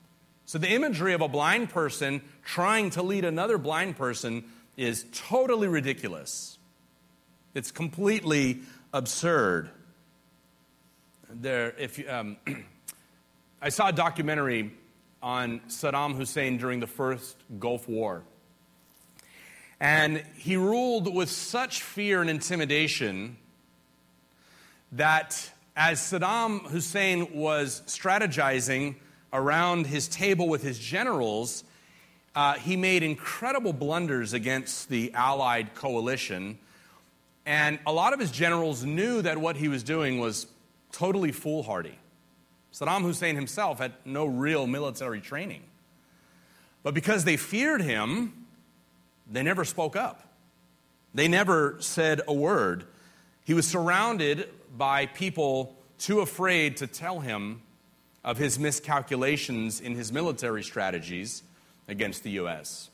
So 0.46 0.58
the 0.58 0.70
imagery 0.70 1.14
of 1.14 1.20
a 1.20 1.28
blind 1.28 1.70
person 1.70 2.22
trying 2.44 2.90
to 2.90 3.02
lead 3.02 3.24
another 3.24 3.58
blind 3.58 3.96
person 3.96 4.44
is 4.76 5.06
totally 5.12 5.68
ridiculous. 5.68 6.58
It's 7.54 7.70
completely 7.70 8.60
absurd. 8.92 9.70
There, 11.30 11.74
if 11.78 11.98
you, 11.98 12.08
um, 12.08 12.36
I 13.62 13.70
saw 13.70 13.88
a 13.88 13.92
documentary 13.92 14.72
on 15.22 15.60
Saddam 15.68 16.14
Hussein 16.14 16.58
during 16.58 16.80
the 16.80 16.86
first 16.86 17.36
Gulf 17.58 17.88
War. 17.88 18.22
And 19.84 20.24
he 20.38 20.56
ruled 20.56 21.14
with 21.14 21.28
such 21.28 21.82
fear 21.82 22.22
and 22.22 22.30
intimidation 22.30 23.36
that 24.92 25.52
as 25.76 26.00
Saddam 26.00 26.62
Hussein 26.70 27.34
was 27.34 27.82
strategizing 27.84 28.94
around 29.30 29.86
his 29.86 30.08
table 30.08 30.48
with 30.48 30.62
his 30.62 30.78
generals, 30.78 31.64
uh, 32.34 32.54
he 32.54 32.78
made 32.78 33.02
incredible 33.02 33.74
blunders 33.74 34.32
against 34.32 34.88
the 34.88 35.12
Allied 35.12 35.74
coalition. 35.74 36.58
And 37.44 37.78
a 37.86 37.92
lot 37.92 38.14
of 38.14 38.20
his 38.20 38.30
generals 38.30 38.86
knew 38.86 39.20
that 39.20 39.36
what 39.36 39.54
he 39.54 39.68
was 39.68 39.82
doing 39.82 40.18
was 40.18 40.46
totally 40.92 41.30
foolhardy. 41.30 41.98
Saddam 42.72 43.02
Hussein 43.02 43.34
himself 43.34 43.80
had 43.80 43.92
no 44.06 44.24
real 44.24 44.66
military 44.66 45.20
training. 45.20 45.62
But 46.82 46.94
because 46.94 47.24
they 47.24 47.36
feared 47.36 47.82
him, 47.82 48.43
they 49.30 49.42
never 49.42 49.64
spoke 49.64 49.96
up. 49.96 50.34
They 51.14 51.28
never 51.28 51.76
said 51.80 52.20
a 52.26 52.34
word. 52.34 52.84
He 53.44 53.54
was 53.54 53.66
surrounded 53.66 54.48
by 54.76 55.06
people 55.06 55.76
too 55.98 56.20
afraid 56.20 56.76
to 56.78 56.86
tell 56.86 57.20
him 57.20 57.62
of 58.24 58.38
his 58.38 58.58
miscalculations 58.58 59.80
in 59.80 59.94
his 59.94 60.12
military 60.12 60.62
strategies 60.62 61.42
against 61.86 62.22
the 62.22 62.30
U.S. 62.30 62.90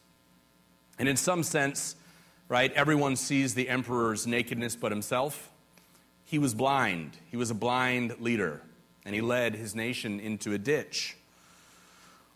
And 0.98 1.08
in 1.08 1.16
some 1.16 1.42
sense, 1.42 1.96
right, 2.48 2.72
everyone 2.72 3.16
sees 3.16 3.54
the 3.54 3.68
emperor's 3.68 4.26
nakedness 4.26 4.76
but 4.76 4.92
himself. 4.92 5.50
He 6.24 6.38
was 6.38 6.52
blind. 6.52 7.16
He 7.30 7.36
was 7.36 7.50
a 7.50 7.54
blind 7.54 8.20
leader, 8.20 8.60
and 9.04 9.14
he 9.14 9.20
led 9.20 9.54
his 9.54 9.74
nation 9.74 10.20
into 10.20 10.52
a 10.52 10.58
ditch. 10.58 11.16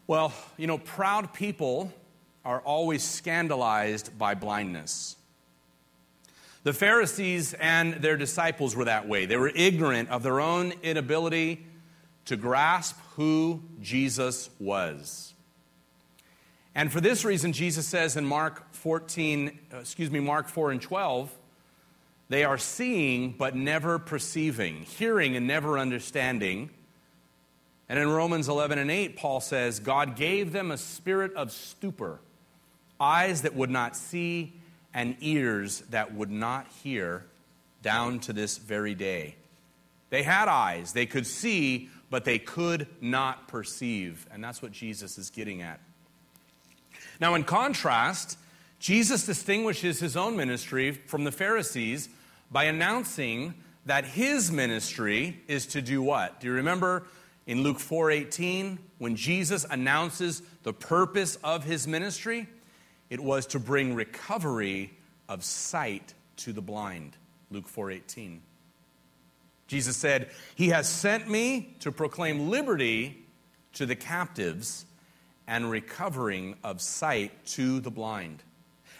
Well, 0.06 0.32
you 0.56 0.66
know, 0.66 0.78
proud 0.78 1.32
people 1.32 1.92
are 2.44 2.60
always 2.60 3.02
scandalized 3.02 4.16
by 4.18 4.34
blindness. 4.34 5.16
The 6.64 6.72
Pharisees 6.72 7.54
and 7.54 7.94
their 7.94 8.16
disciples 8.16 8.74
were 8.74 8.86
that 8.86 9.06
way. 9.06 9.26
They 9.26 9.36
were 9.36 9.52
ignorant 9.54 10.08
of 10.08 10.22
their 10.22 10.40
own 10.40 10.72
inability 10.82 11.66
to 12.24 12.36
grasp 12.36 12.96
who 13.16 13.62
Jesus 13.80 14.48
was. 14.58 15.34
And 16.74 16.90
for 16.90 17.00
this 17.00 17.24
reason, 17.24 17.52
Jesus 17.52 17.86
says 17.86 18.16
in 18.16 18.24
Mark 18.24 18.72
14, 18.72 19.58
uh, 19.72 19.76
excuse 19.78 20.10
me, 20.10 20.20
Mark 20.20 20.48
4 20.48 20.72
and 20.72 20.82
12, 20.82 21.30
they 22.28 22.44
are 22.44 22.58
seeing 22.58 23.32
but 23.32 23.54
never 23.54 23.98
perceiving, 23.98 24.82
hearing 24.82 25.36
and 25.36 25.46
never 25.46 25.78
understanding. 25.78 26.70
And 27.88 27.98
in 27.98 28.08
Romans 28.08 28.48
11 28.48 28.78
and 28.78 28.90
8, 28.90 29.16
Paul 29.16 29.40
says, 29.40 29.78
God 29.78 30.16
gave 30.16 30.52
them 30.52 30.70
a 30.70 30.78
spirit 30.78 31.34
of 31.34 31.52
stupor, 31.52 32.20
eyes 33.00 33.42
that 33.42 33.54
would 33.54 33.70
not 33.70 33.96
see, 33.96 34.52
and 34.92 35.16
ears 35.20 35.80
that 35.90 36.14
would 36.14 36.30
not 36.30 36.68
hear, 36.82 37.24
down 37.82 38.18
to 38.20 38.32
this 38.32 38.56
very 38.58 38.94
day. 38.94 39.36
They 40.10 40.22
had 40.22 40.48
eyes, 40.48 40.92
they 40.92 41.06
could 41.06 41.26
see, 41.26 41.90
but 42.10 42.24
they 42.24 42.38
could 42.38 42.86
not 43.00 43.48
perceive. 43.48 44.26
And 44.32 44.42
that's 44.42 44.62
what 44.62 44.72
Jesus 44.72 45.18
is 45.18 45.30
getting 45.30 45.62
at. 45.62 45.80
Now, 47.20 47.34
in 47.34 47.44
contrast, 47.44 48.38
Jesus 48.78 49.26
distinguishes 49.26 50.00
his 50.00 50.16
own 50.16 50.36
ministry 50.36 50.92
from 50.92 51.24
the 51.24 51.32
Pharisees 51.32 52.08
by 52.50 52.64
announcing 52.64 53.54
that 53.86 54.04
his 54.04 54.50
ministry 54.50 55.40
is 55.48 55.66
to 55.66 55.82
do 55.82 56.02
what? 56.02 56.40
Do 56.40 56.46
you 56.46 56.52
remember 56.54 57.06
in 57.46 57.62
Luke 57.62 57.78
4:18 57.78 58.78
when 58.98 59.16
Jesus 59.16 59.66
announces 59.68 60.42
the 60.62 60.72
purpose 60.72 61.36
of 61.42 61.64
his 61.64 61.86
ministry? 61.86 62.48
It 63.10 63.20
was 63.20 63.46
to 63.48 63.58
bring 63.58 63.94
recovery 63.94 64.96
of 65.28 65.44
sight 65.44 66.14
to 66.38 66.52
the 66.52 66.62
blind. 66.62 67.16
Luke 67.50 67.68
4:18. 67.68 68.42
Jesus 69.66 69.96
said, 69.96 70.30
"He 70.54 70.68
has 70.68 70.88
sent 70.88 71.28
me 71.28 71.76
to 71.80 71.90
proclaim 71.90 72.50
liberty 72.50 73.26
to 73.74 73.86
the 73.86 73.96
captives 73.96 74.86
and 75.46 75.70
recovering 75.70 76.56
of 76.62 76.80
sight 76.80 77.44
to 77.46 77.80
the 77.80 77.90
blind." 77.90 78.42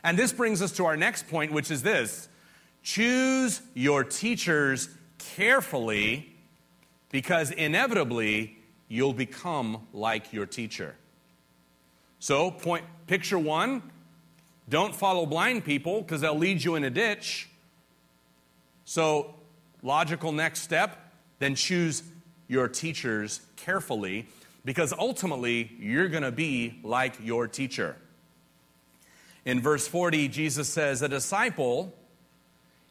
And 0.02 0.18
this 0.18 0.32
brings 0.32 0.61
us 0.61 0.73
to 0.73 0.87
our 0.87 0.96
next 0.96 1.28
point, 1.28 1.52
which 1.52 1.70
is 1.70 1.82
this 1.82 2.28
choose 2.82 3.62
your 3.73 4.04
teachers 4.04 4.90
carefully 5.18 6.37
because 7.11 7.50
inevitably 7.50 8.58
you'll 8.88 9.14
become 9.14 9.87
like 9.92 10.32
your 10.32 10.46
teacher. 10.46 10.96
So, 12.18 12.50
point 12.50 12.84
picture 13.06 13.38
1, 13.38 13.82
don't 14.68 14.94
follow 14.94 15.26
blind 15.26 15.64
people 15.64 16.00
because 16.00 16.21
they'll 16.21 16.38
lead 16.38 16.62
you 16.64 16.75
in 16.75 16.85
a 16.85 16.90
ditch. 16.90 17.49
So, 18.85 19.35
logical 19.83 20.33
next 20.33 20.61
step, 20.61 21.12
then 21.38 21.54
choose 21.54 22.02
your 22.49 22.68
teachers 22.68 23.40
carefully 23.56 24.26
because 24.64 24.92
ultimately 24.92 25.71
you're 25.78 26.09
going 26.09 26.23
to 26.23 26.33
be 26.33 26.78
like 26.83 27.14
your 27.23 27.47
teacher. 27.47 27.97
In 29.44 29.61
verse 29.61 29.87
40, 29.87 30.28
Jesus 30.28 30.68
says, 30.68 31.02
A 31.02 31.09
disciple 31.09 31.94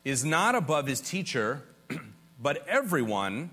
is 0.03 0.24
not 0.24 0.53
above 0.53 0.86
his 0.86 1.01
teacher, 1.01 1.63
but 2.42 2.68
everyone, 2.68 3.50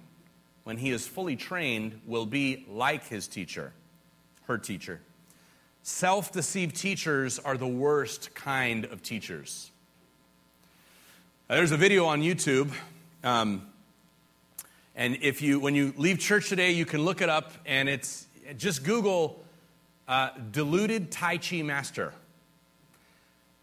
when 0.65 0.77
he 0.77 0.91
is 0.91 1.07
fully 1.07 1.37
trained, 1.37 2.01
will 2.07 2.27
be 2.27 2.67
like 2.69 3.07
his 3.09 3.27
teacher, 3.27 3.73
her 4.47 4.59
teacher. 4.59 5.01
Self 5.83 6.31
deceived 6.31 6.77
teachers 6.77 7.39
are 7.39 7.57
the 7.57 7.67
worst 7.67 8.35
kind 8.35 8.85
of 8.85 9.03
teachers. 9.03 9.71
There's 11.49 11.73
a 11.73 11.77
video 11.77 12.05
on 12.05 12.23
YouTube. 12.23 12.71
Um, 13.25 13.67
and 14.95 15.19
if 15.23 15.41
you, 15.41 15.59
when 15.59 15.75
you 15.75 15.95
leave 15.97 16.19
church 16.19 16.49
today, 16.49 16.73
you 16.73 16.85
can 16.85 17.03
look 17.03 17.23
it 17.23 17.29
up, 17.29 17.53
and 17.65 17.89
it's 17.89 18.27
just 18.59 18.85
Google 18.85 19.43
uh, 20.07 20.31
deluded 20.53 21.11
Tai 21.11 21.39
Chi 21.39 21.63
master. 21.63 22.13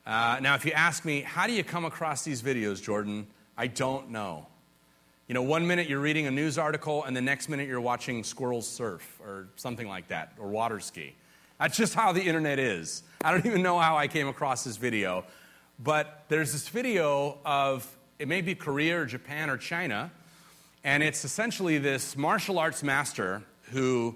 Uh, 0.05 0.39
now, 0.41 0.55
if 0.55 0.65
you 0.65 0.71
ask 0.71 1.05
me, 1.05 1.21
how 1.21 1.45
do 1.45 1.53
you 1.53 1.63
come 1.63 1.85
across 1.85 2.23
these 2.23 2.41
videos, 2.41 2.81
Jordan? 2.81 3.27
I 3.57 3.67
don't 3.67 4.09
know. 4.09 4.47
You 5.27 5.33
know, 5.33 5.43
one 5.43 5.67
minute 5.67 5.89
you're 5.89 5.99
reading 5.99 6.25
a 6.25 6.31
news 6.31 6.57
article, 6.57 7.03
and 7.03 7.15
the 7.15 7.21
next 7.21 7.49
minute 7.49 7.67
you're 7.67 7.81
watching 7.81 8.23
squirrels 8.23 8.67
surf 8.67 9.19
or 9.23 9.49
something 9.57 9.87
like 9.87 10.07
that, 10.07 10.33
or 10.39 10.47
water 10.47 10.79
ski. 10.79 11.13
That's 11.59 11.75
just 11.75 11.95
how 11.95 12.11
the 12.11 12.21
internet 12.21 12.59
is. 12.59 13.01
I 13.23 13.31
don't 13.31 13.45
even 13.45 13.63
know 13.63 13.79
how 13.79 13.97
I 13.97 14.07
came 14.07 14.27
across 14.27 14.63
this 14.63 14.77
video, 14.77 15.25
but 15.79 16.25
there's 16.29 16.51
this 16.51 16.69
video 16.69 17.39
of 17.45 17.87
it 18.19 18.27
may 18.27 18.41
be 18.41 18.53
Korea 18.53 19.01
or 19.01 19.05
Japan 19.05 19.49
or 19.49 19.57
China, 19.57 20.11
and 20.83 21.01
it's 21.01 21.25
essentially 21.25 21.79
this 21.79 22.15
martial 22.15 22.59
arts 22.59 22.83
master 22.83 23.43
who 23.71 24.15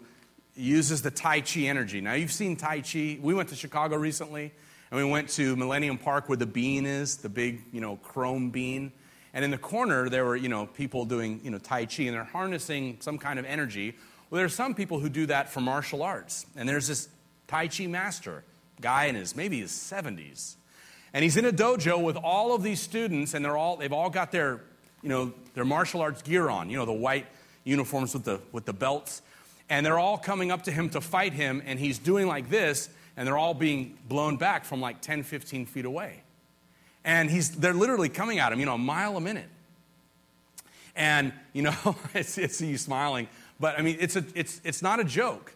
uses 0.56 1.02
the 1.02 1.10
Tai 1.10 1.42
Chi 1.42 1.62
energy. 1.62 2.00
Now, 2.00 2.14
you've 2.14 2.32
seen 2.32 2.56
Tai 2.56 2.82
Chi. 2.82 3.18
We 3.22 3.34
went 3.34 3.50
to 3.50 3.56
Chicago 3.56 3.96
recently 3.98 4.52
and 4.92 4.98
we 4.98 5.10
went 5.10 5.30
to 5.30 5.56
Millennium 5.56 5.98
Park 5.98 6.30
where 6.30 6.38
the 6.38 6.46
bean 6.46 6.86
is, 6.86 7.18
the 7.18 7.30
big, 7.30 7.64
you 7.72 7.82
know, 7.82 7.96
chrome 7.98 8.52
bean. 8.52 8.92
And 9.34 9.46
in 9.46 9.50
the 9.52 9.58
corner, 9.58 10.10
there 10.10 10.26
were, 10.26 10.36
you 10.36 10.50
know, 10.50 10.66
people 10.66 11.06
doing, 11.06 11.40
you 11.44 11.50
know, 11.50 11.58
Tai 11.58 11.86
Chi, 11.86 12.04
and 12.04 12.14
they're 12.14 12.24
harnessing 12.24 12.98
some 13.00 13.18
kind 13.18 13.40
of 13.40 13.46
energy. 13.46 13.96
Well, 14.30 14.38
there 14.38 14.46
are 14.46 14.50
some 14.50 14.76
people 14.76 15.00
who 15.00 15.10
do 15.10 15.26
that 15.28 15.50
for 15.50 15.62
martial 15.62 16.04
arts. 16.04 16.46
And 16.56 16.68
there's 16.68 16.88
this 16.88 17.08
Tai 17.52 17.68
Chi 17.68 17.86
master, 17.86 18.46
guy 18.80 19.06
in 19.08 19.16
his, 19.16 19.36
maybe 19.36 19.60
his 19.60 19.72
70s. 19.72 20.56
And 21.14 21.22
he's 21.22 21.36
in 21.36 21.44
a 21.44 21.52
dojo 21.52 22.02
with 22.02 22.16
all 22.16 22.56
of 22.56 22.64
these 22.64 22.80
students, 22.80 23.34
and 23.34 23.44
they're 23.44 23.58
all, 23.58 23.76
they've 23.76 23.92
all 23.92 24.10
got 24.10 24.32
their, 24.32 24.62
you 25.04 25.10
know, 25.10 25.34
their 25.54 25.66
martial 25.66 26.00
arts 26.00 26.22
gear 26.22 26.50
on, 26.50 26.70
you 26.70 26.78
know, 26.78 26.86
the 26.86 26.94
white 26.94 27.26
uniforms 27.66 28.14
with 28.14 28.24
the, 28.24 28.40
with 28.54 28.64
the 28.64 28.72
belts. 28.72 29.22
And 29.70 29.86
they're 29.86 30.00
all 30.00 30.18
coming 30.18 30.50
up 30.50 30.64
to 30.64 30.72
him 30.72 30.90
to 30.92 31.02
fight 31.02 31.34
him, 31.34 31.62
and 31.66 31.78
he's 31.78 32.00
doing 32.00 32.26
like 32.26 32.50
this, 32.50 32.90
and 33.18 33.28
they're 33.28 33.38
all 33.38 33.54
being 33.54 33.98
blown 34.08 34.38
back 34.38 34.64
from 34.64 34.80
like 34.80 35.02
10, 35.02 35.24
15 35.24 35.66
feet 35.66 35.84
away. 35.84 36.24
And 37.04 37.30
he's, 37.30 37.52
they're 37.52 37.74
literally 37.74 38.08
coming 38.08 38.40
at 38.40 38.54
him, 38.54 38.62
you 38.62 38.66
know, 38.66 38.76
a 38.76 38.78
mile 38.78 39.18
a 39.18 39.22
minute. 39.22 39.50
And, 40.96 41.34
you 41.52 41.64
know, 41.64 41.76
it's, 42.14 42.38
it's 42.38 42.62
you 42.62 42.78
smiling, 42.78 43.28
but 43.60 43.78
I 43.78 43.82
mean, 43.82 43.98
it's, 44.00 44.16
a, 44.16 44.24
it's, 44.36 44.62
it's 44.64 44.82
not 44.82 45.02
a 45.02 45.04
joke. 45.04 45.54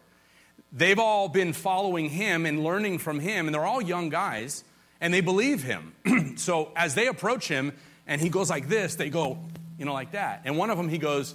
They've 0.71 0.99
all 0.99 1.29
been 1.29 1.53
following 1.53 2.09
him 2.09 2.45
and 2.45 2.63
learning 2.63 2.99
from 2.99 3.19
him, 3.19 3.47
and 3.47 3.55
they're 3.55 3.65
all 3.65 3.81
young 3.81 4.09
guys, 4.09 4.63
and 4.99 5.13
they 5.13 5.21
believe 5.21 5.63
him. 5.63 5.93
so 6.37 6.71
as 6.75 6.95
they 6.95 7.07
approach 7.07 7.47
him, 7.47 7.73
and 8.07 8.21
he 8.21 8.29
goes 8.29 8.49
like 8.49 8.67
this, 8.67 8.95
they 8.95 9.09
go, 9.09 9.37
you 9.79 9.85
know, 9.85 9.93
like 9.93 10.11
that. 10.11 10.41
And 10.45 10.57
one 10.57 10.69
of 10.69 10.77
them, 10.77 10.89
he 10.89 10.97
goes 10.97 11.33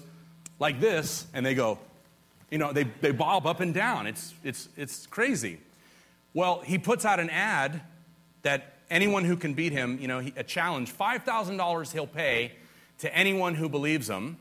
like 0.58 0.80
this, 0.80 1.26
and 1.32 1.44
they 1.44 1.54
go, 1.54 1.78
you 2.50 2.58
know, 2.58 2.72
they, 2.72 2.84
they 2.84 3.12
bob 3.12 3.46
up 3.46 3.60
and 3.60 3.72
down. 3.72 4.06
It's, 4.06 4.34
it's, 4.44 4.68
it's 4.76 5.06
crazy. 5.06 5.58
Well, 6.34 6.60
he 6.60 6.78
puts 6.78 7.04
out 7.04 7.20
an 7.20 7.30
ad 7.30 7.80
that 8.42 8.74
anyone 8.90 9.24
who 9.24 9.36
can 9.36 9.54
beat 9.54 9.72
him, 9.72 9.98
you 10.00 10.08
know, 10.08 10.18
a 10.36 10.44
challenge, 10.44 10.92
$5,000 10.92 11.92
he'll 11.92 12.06
pay 12.06 12.52
to 12.98 13.14
anyone 13.16 13.54
who 13.54 13.68
believes 13.68 14.08
him. 14.08 14.36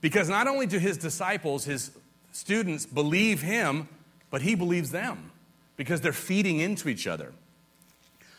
Because 0.00 0.28
not 0.28 0.46
only 0.46 0.66
do 0.66 0.78
his 0.78 0.96
disciples, 0.96 1.64
his 1.64 1.90
students, 2.32 2.86
believe 2.86 3.42
him, 3.42 3.88
but 4.30 4.42
he 4.42 4.54
believes 4.54 4.90
them 4.90 5.30
because 5.76 6.00
they're 6.00 6.12
feeding 6.12 6.60
into 6.60 6.88
each 6.88 7.06
other. 7.06 7.32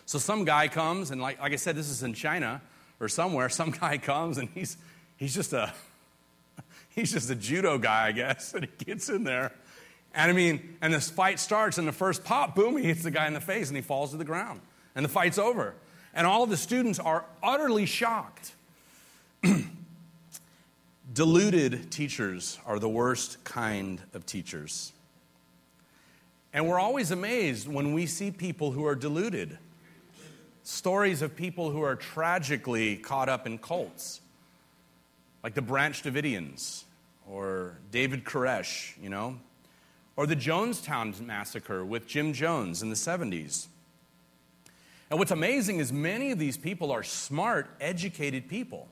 So 0.05 0.17
some 0.17 0.43
guy 0.45 0.67
comes, 0.67 1.11
and 1.11 1.21
like, 1.21 1.39
like 1.39 1.53
I 1.53 1.55
said, 1.55 1.75
this 1.75 1.89
is 1.89 2.03
in 2.03 2.13
China 2.13 2.61
or 2.99 3.07
somewhere, 3.07 3.49
some 3.49 3.71
guy 3.71 3.97
comes 3.97 4.37
and 4.37 4.49
he's, 4.53 4.77
he's 5.17 5.33
just 5.33 5.53
a 5.53 5.73
he's 6.89 7.11
just 7.11 7.29
a 7.29 7.35
judo 7.35 7.77
guy, 7.77 8.07
I 8.07 8.11
guess, 8.11 8.53
and 8.55 8.65
he 8.65 8.85
gets 8.85 9.09
in 9.09 9.23
there. 9.23 9.51
And 10.13 10.31
I 10.31 10.33
mean, 10.33 10.77
and 10.81 10.93
this 10.93 11.09
fight 11.09 11.39
starts, 11.39 11.77
and 11.77 11.87
the 11.87 11.91
first 11.91 12.23
pop, 12.23 12.55
boom, 12.55 12.77
he 12.77 12.85
hits 12.85 13.03
the 13.03 13.11
guy 13.11 13.27
in 13.27 13.33
the 13.33 13.41
face 13.41 13.67
and 13.67 13.77
he 13.77 13.83
falls 13.83 14.11
to 14.11 14.17
the 14.17 14.25
ground 14.25 14.61
and 14.95 15.05
the 15.05 15.09
fight's 15.09 15.37
over. 15.37 15.75
And 16.13 16.25
all 16.25 16.45
the 16.45 16.57
students 16.57 16.99
are 16.99 17.25
utterly 17.43 17.85
shocked. 17.85 18.55
Deluded 21.13 21.91
teachers 21.91 22.57
are 22.65 22.79
the 22.79 22.89
worst 22.89 23.43
kind 23.43 24.01
of 24.13 24.25
teachers. 24.25 24.91
And 26.51 26.67
we're 26.67 26.79
always 26.79 27.11
amazed 27.11 27.67
when 27.67 27.93
we 27.93 28.07
see 28.07 28.31
people 28.31 28.71
who 28.71 28.85
are 28.85 28.95
deluded. 28.95 29.57
Stories 30.63 31.21
of 31.21 31.35
people 31.35 31.69
who 31.69 31.81
are 31.81 31.95
tragically 31.95 32.97
caught 32.97 33.29
up 33.29 33.45
in 33.45 33.59
cults, 33.59 34.21
like 35.43 35.53
the 35.53 35.61
Branch 35.61 36.01
Davidians 36.01 36.83
or 37.29 37.77
David 37.91 38.23
Koresh, 38.23 38.93
you 39.01 39.09
know, 39.09 39.39
or 40.15 40.25
the 40.25 40.35
Jonestown 40.35 41.19
massacre 41.21 41.85
with 41.85 42.07
Jim 42.07 42.33
Jones 42.33 42.81
in 42.81 42.89
the 42.89 42.95
70s. 42.95 43.67
And 45.11 45.19
what's 45.19 45.31
amazing 45.31 45.79
is 45.79 45.93
many 45.93 46.31
of 46.31 46.39
these 46.39 46.57
people 46.57 46.91
are 46.91 47.03
smart, 47.03 47.69
educated 47.79 48.47
people. 48.47 48.87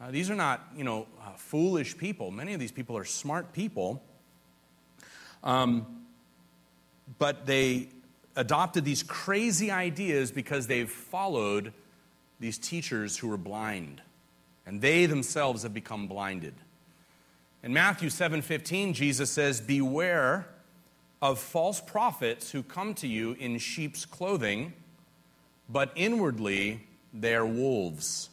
Uh, 0.00 0.10
these 0.10 0.28
are 0.28 0.36
not, 0.36 0.66
you 0.76 0.84
know, 0.84 1.06
uh, 1.20 1.30
foolish 1.36 1.96
people. 1.96 2.30
Many 2.30 2.52
of 2.52 2.60
these 2.60 2.70
people 2.70 2.96
are 2.96 3.04
smart 3.04 3.52
people. 3.52 4.02
Um, 5.42 5.97
but 7.18 7.46
they 7.46 7.88
adopted 8.36 8.84
these 8.84 9.02
crazy 9.02 9.70
ideas 9.70 10.30
because 10.30 10.66
they've 10.66 10.90
followed 10.90 11.72
these 12.40 12.58
teachers 12.58 13.16
who 13.16 13.28
were 13.28 13.36
blind. 13.36 14.02
And 14.66 14.80
they 14.80 15.06
themselves 15.06 15.62
have 15.62 15.72
become 15.72 16.06
blinded. 16.06 16.54
In 17.62 17.72
Matthew 17.72 18.10
7:15, 18.10 18.92
Jesus 18.92 19.30
says, 19.30 19.60
"Beware 19.60 20.46
of 21.20 21.38
false 21.38 21.80
prophets 21.80 22.50
who 22.50 22.62
come 22.62 22.94
to 22.94 23.08
you 23.08 23.32
in 23.32 23.58
sheep's 23.58 24.04
clothing." 24.04 24.74
but 25.68 25.92
inwardly 25.94 26.80
they're 27.12 27.46
wolves. 27.46 28.30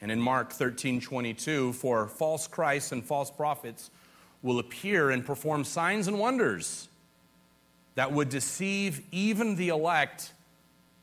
And 0.00 0.10
in 0.10 0.20
Mark 0.20 0.52
13.22 0.52 1.74
for 1.74 2.06
false 2.06 2.46
Christs 2.46 2.92
and 2.92 3.04
false 3.04 3.30
prophets 3.30 3.90
will 4.42 4.58
appear 4.58 5.10
and 5.10 5.24
perform 5.24 5.64
signs 5.64 6.06
and 6.06 6.18
wonders 6.18 6.88
that 7.96 8.12
would 8.12 8.28
deceive 8.28 9.02
even 9.10 9.56
the 9.56 9.70
elect 9.70 10.32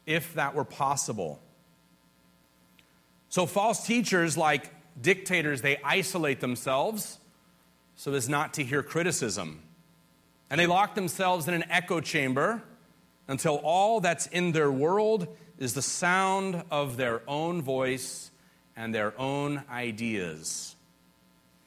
if 0.06 0.34
that 0.36 0.56
were 0.56 0.64
possible. 0.64 1.42
So, 3.30 3.46
false 3.46 3.86
teachers, 3.86 4.38
like 4.38 4.72
dictators, 5.00 5.62
they 5.62 5.78
isolate 5.84 6.40
themselves 6.40 7.20
so 7.96 8.14
as 8.14 8.30
not 8.30 8.54
to 8.56 8.64
hear 8.64 8.84
criticism. 8.84 9.62
And 10.50 10.60
they 10.60 10.68
lock 10.68 10.96
themselves 10.96 11.48
in 11.48 11.54
an 11.54 11.66
echo 11.70 12.00
chamber 12.00 12.62
until 13.28 13.56
all 13.64 14.00
that's 14.00 14.28
in 14.28 14.52
their 14.52 14.72
world 14.72 15.28
is 15.58 15.74
the 15.74 15.82
sound 15.82 16.64
of 16.70 16.98
their 16.98 17.22
own 17.28 17.62
voice 17.62 18.30
and 18.76 18.94
their 18.94 19.20
own 19.20 19.64
ideas. 19.72 20.76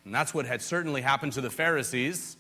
And 0.05 0.15
that's 0.15 0.33
what 0.33 0.47
had 0.47 0.63
certainly 0.63 1.03
happened 1.03 1.33
to 1.33 1.41
the 1.41 1.51
Pharisees. 1.51 2.37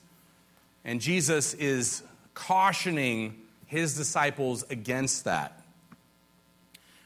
And 0.84 1.00
Jesus 1.00 1.54
is 1.54 2.02
cautioning 2.36 3.34
his 3.64 3.96
disciples 3.96 4.62
against 4.70 5.24
that. 5.24 5.60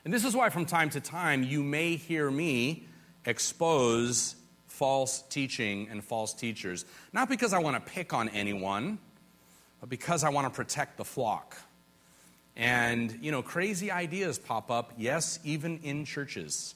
And 0.04 0.12
this 0.12 0.24
is 0.24 0.34
why, 0.34 0.50
from 0.50 0.66
time 0.66 0.90
to 0.90 1.00
time, 1.00 1.44
you 1.44 1.62
may 1.62 1.96
hear 1.96 2.30
me 2.30 2.84
expose 3.24 4.34
false 4.66 5.22
teaching 5.28 5.88
and 5.88 6.02
false 6.02 6.34
teachers. 6.34 6.84
Not 7.12 7.28
because 7.28 7.52
I 7.52 7.60
want 7.60 7.76
to 7.76 7.92
pick 7.92 8.12
on 8.12 8.28
anyone, 8.30 8.98
but 9.78 9.88
because 9.88 10.24
I 10.24 10.30
want 10.30 10.46
to 10.46 10.50
protect 10.50 10.96
the 10.96 11.04
flock. 11.04 11.56
And, 12.56 13.16
you 13.22 13.30
know, 13.30 13.40
crazy 13.40 13.90
ideas 13.90 14.38
pop 14.38 14.70
up, 14.70 14.92
yes, 14.98 15.38
even 15.44 15.78
in 15.78 16.04
churches. 16.04 16.74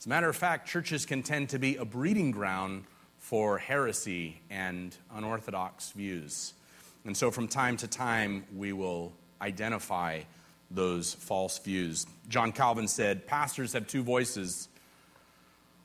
As 0.00 0.06
a 0.06 0.08
matter 0.08 0.30
of 0.30 0.36
fact, 0.36 0.66
churches 0.66 1.04
can 1.04 1.22
tend 1.22 1.50
to 1.50 1.58
be 1.58 1.76
a 1.76 1.84
breeding 1.84 2.30
ground 2.30 2.84
for 3.18 3.58
heresy 3.58 4.40
and 4.50 4.96
unorthodox 5.14 5.90
views. 5.90 6.54
And 7.04 7.16
so 7.16 7.30
from 7.30 7.48
time 7.48 7.76
to 7.78 7.88
time, 7.88 8.44
we 8.54 8.72
will 8.72 9.12
identify 9.40 10.20
those 10.70 11.14
false 11.14 11.58
views. 11.58 12.06
John 12.28 12.52
Calvin 12.52 12.88
said, 12.88 13.26
Pastors 13.26 13.72
have 13.72 13.86
two 13.86 14.02
voices 14.02 14.68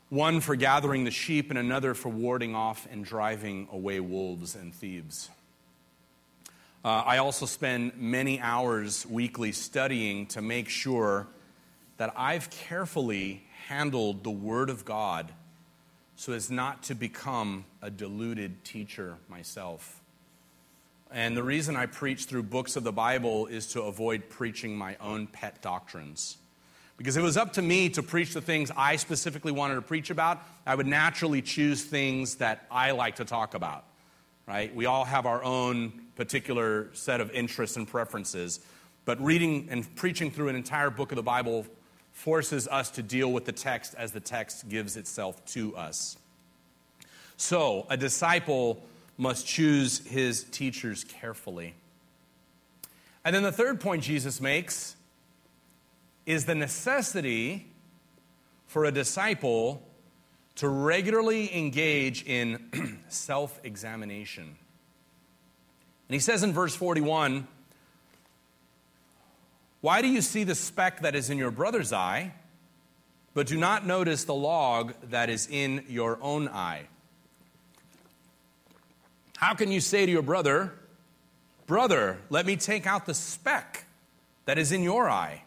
one 0.10 0.40
for 0.40 0.56
gathering 0.56 1.04
the 1.04 1.12
sheep, 1.12 1.50
and 1.50 1.60
another 1.60 1.94
for 1.94 2.08
warding 2.08 2.56
off 2.56 2.88
and 2.90 3.04
driving 3.04 3.68
away 3.74 4.00
wolves 4.00 4.56
and 4.56 4.74
thieves. 4.74 5.30
Uh, 6.86 7.04
I 7.06 7.18
also 7.18 7.46
spend 7.46 7.98
many 7.98 8.40
hours 8.40 9.06
weekly 9.06 9.52
studying 9.52 10.28
to 10.28 10.42
make 10.42 10.70
sure 10.70 11.28
that 11.98 12.14
I've 12.16 12.50
carefully 12.50 13.44
handled 13.68 14.24
the 14.24 14.32
Word 14.32 14.70
of 14.70 14.86
God 14.86 15.34
so 16.16 16.32
as 16.32 16.50
not 16.50 16.84
to 16.84 16.96
become 16.96 17.66
a 17.82 17.92
deluded 17.92 18.64
teacher 18.64 19.18
myself. 19.28 20.02
And 21.18 21.36
the 21.36 21.42
reason 21.42 21.76
I 21.76 21.88
preach 21.88 22.26
through 22.26 22.44
books 22.44 22.76
of 22.76 22.84
the 22.84 22.92
Bible 22.92 23.48
is 23.48 23.66
to 23.74 23.82
avoid 23.82 24.30
preaching 24.30 24.78
my 24.78 24.96
own 25.02 25.26
pet 25.26 25.64
doctrines. 25.64 26.38
Because 26.96 27.18
if 27.18 27.22
it 27.22 27.26
was 27.26 27.38
up 27.38 27.54
to 27.54 27.62
me 27.62 27.90
to 27.90 28.04
preach 28.04 28.34
the 28.34 28.42
things 28.42 28.72
I 28.78 28.98
specifically 28.98 29.52
wanted 29.52 29.76
to 29.76 29.82
preach 29.82 30.12
about, 30.12 30.40
I 30.66 30.76
would 30.76 30.86
naturally 30.86 31.42
choose 31.42 31.84
things 31.84 32.36
that 32.36 32.68
I 32.70 32.92
like 32.92 33.16
to 33.16 33.26
talk 33.26 33.56
about 33.56 33.84
right? 34.48 34.74
We 34.74 34.86
all 34.86 35.06
have 35.06 35.26
our 35.26 35.44
own 35.44 35.92
particular 36.16 36.88
set 36.94 37.22
of 37.22 37.30
interests 37.32 37.78
and 37.78 37.88
preferences, 37.88 38.62
but 39.06 39.22
reading 39.22 39.68
and 39.70 39.96
preaching 39.96 40.32
through 40.32 40.48
an 40.48 40.56
entire 40.56 40.90
book 40.90 41.12
of 41.12 41.18
the 41.18 41.24
Bible 41.24 41.66
forces 42.14 42.68
us 42.68 42.90
to 42.92 43.04
deal 43.04 43.32
with 43.32 43.46
the 43.46 43.52
text 43.52 43.94
as 43.96 44.14
the 44.14 44.20
text 44.20 44.68
gives 44.70 44.98
itself 44.98 45.44
to 45.46 45.76
us. 45.76 46.18
So, 47.36 47.86
a 47.90 47.98
disciple 47.98 48.82
must 49.18 49.48
choose 49.48 50.06
his 50.08 50.44
teachers 50.46 51.04
carefully. 51.04 51.74
And 53.26 53.36
then 53.36 53.44
the 53.44 53.52
third 53.52 53.82
point 53.82 54.04
Jesus 54.04 54.40
makes 54.40 54.96
is 56.26 56.46
the 56.46 56.56
necessity 56.56 57.68
for 58.68 58.86
a 58.86 58.92
disciple 58.92 59.82
to 60.56 60.68
regularly 60.68 61.56
engage 61.56 62.24
in 62.24 63.00
self 63.10 63.60
examination. 63.64 64.44
And 64.44 66.14
he 66.14 66.20
says 66.20 66.44
in 66.44 66.54
verse 66.54 66.76
41 66.76 67.48
Why 69.82 70.02
do 70.02 70.08
you 70.08 70.22
see 70.22 70.44
the 70.44 70.56
speck 70.56 71.02
that 71.02 71.16
is 71.16 71.30
in 71.30 71.38
your 71.38 71.52
brother's 71.52 71.94
eye, 71.94 72.34
but 73.34 73.48
do 73.48 73.58
not 73.58 73.86
notice 73.86 74.24
the 74.24 74.34
log 74.34 74.94
that 75.10 75.30
is 75.30 75.48
in 75.48 75.86
your 75.88 76.18
own 76.22 76.48
eye. 76.48 76.88
How 79.38 79.54
can 79.54 79.70
you 79.70 79.82
say 79.82 80.04
to 80.04 80.12
your 80.12 80.24
brother, 80.24 80.74
Brother, 81.68 82.18
let 82.32 82.48
me 82.48 82.56
take 82.56 82.88
out 82.88 83.06
the 83.06 83.14
speck 83.14 83.86
that 84.46 84.58
is 84.58 84.72
in 84.72 84.82
your 84.82 85.08
eye, 85.08 85.44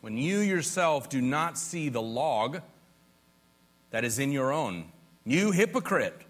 when 0.00 0.16
you 0.16 0.40
yourself 0.40 1.08
do 1.08 1.20
not 1.20 1.56
see 1.56 1.88
the 1.88 2.02
log 2.02 2.62
that 3.90 4.04
is 4.04 4.18
in 4.18 4.32
your 4.32 4.52
own? 4.52 4.86
You 5.24 5.52
hypocrite! 5.52 6.20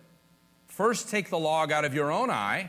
First 0.66 1.09
take 1.09 1.31
the 1.31 1.38
log 1.38 1.73
out 1.73 1.87
of 1.87 1.94
your 1.94 2.12
own 2.12 2.29
eye, 2.29 2.68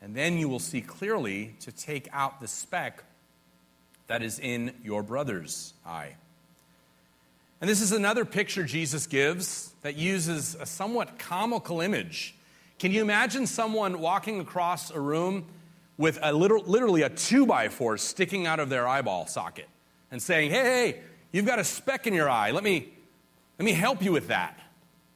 and 0.00 0.16
then 0.16 0.38
you 0.38 0.48
will 0.48 0.58
see 0.58 0.80
clearly 0.80 1.54
to 1.60 1.70
take 1.70 2.08
out 2.14 2.40
the 2.40 2.48
speck 2.48 3.04
that 4.06 4.22
is 4.22 4.38
in 4.38 4.72
your 4.82 5.02
brother's 5.02 5.74
eye. 5.84 6.16
And 7.60 7.68
this 7.68 7.82
is 7.82 7.92
another 7.92 8.24
picture 8.24 8.64
Jesus 8.64 9.06
gives 9.06 9.74
that 9.82 9.96
uses 9.96 10.54
a 10.58 10.64
somewhat 10.64 11.18
comical 11.18 11.82
image. 11.82 12.36
Can 12.78 12.92
you 12.92 13.02
imagine 13.02 13.46
someone 13.46 14.00
walking 14.00 14.40
across 14.40 14.90
a 14.90 15.00
room 15.00 15.46
with 15.96 16.18
a 16.22 16.32
literal, 16.32 16.64
literally 16.64 17.02
a 17.02 17.08
two 17.08 17.46
by 17.46 17.68
four 17.68 17.96
sticking 17.98 18.46
out 18.46 18.60
of 18.60 18.68
their 18.68 18.86
eyeball 18.86 19.26
socket 19.26 19.68
and 20.10 20.20
saying, 20.20 20.50
hey, 20.50 20.62
hey, 20.62 21.00
you've 21.32 21.46
got 21.46 21.58
a 21.58 21.64
speck 21.64 22.06
in 22.06 22.14
your 22.14 22.28
eye. 22.28 22.50
Let 22.50 22.64
me, 22.64 22.88
let 23.58 23.64
me 23.64 23.72
help 23.72 24.02
you 24.02 24.12
with 24.12 24.28
that. 24.28 24.58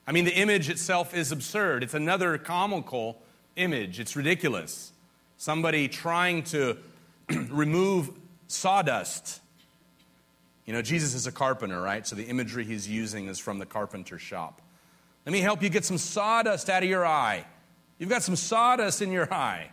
I 0.06 0.12
mean, 0.12 0.24
the 0.24 0.34
image 0.34 0.70
itself 0.70 1.14
is 1.14 1.32
absurd. 1.32 1.82
It's 1.82 1.94
another 1.94 2.38
comical 2.38 3.20
image. 3.56 4.00
It's 4.00 4.16
ridiculous. 4.16 4.92
Somebody 5.36 5.88
trying 5.88 6.44
to 6.44 6.78
remove 7.50 8.10
sawdust. 8.46 9.40
You 10.64 10.72
know, 10.72 10.82
Jesus 10.82 11.14
is 11.14 11.26
a 11.26 11.32
carpenter, 11.32 11.80
right? 11.80 12.06
So 12.06 12.16
the 12.16 12.24
imagery 12.24 12.64
he's 12.64 12.88
using 12.88 13.26
is 13.26 13.38
from 13.38 13.58
the 13.58 13.66
carpenter 13.66 14.18
shop. 14.18 14.62
Let 15.28 15.32
me 15.32 15.40
help 15.40 15.62
you 15.62 15.68
get 15.68 15.84
some 15.84 15.98
sawdust 15.98 16.70
out 16.70 16.82
of 16.82 16.88
your 16.88 17.06
eye. 17.06 17.44
You've 17.98 18.08
got 18.08 18.22
some 18.22 18.34
sawdust 18.34 19.02
in 19.02 19.12
your 19.12 19.32
eye 19.32 19.70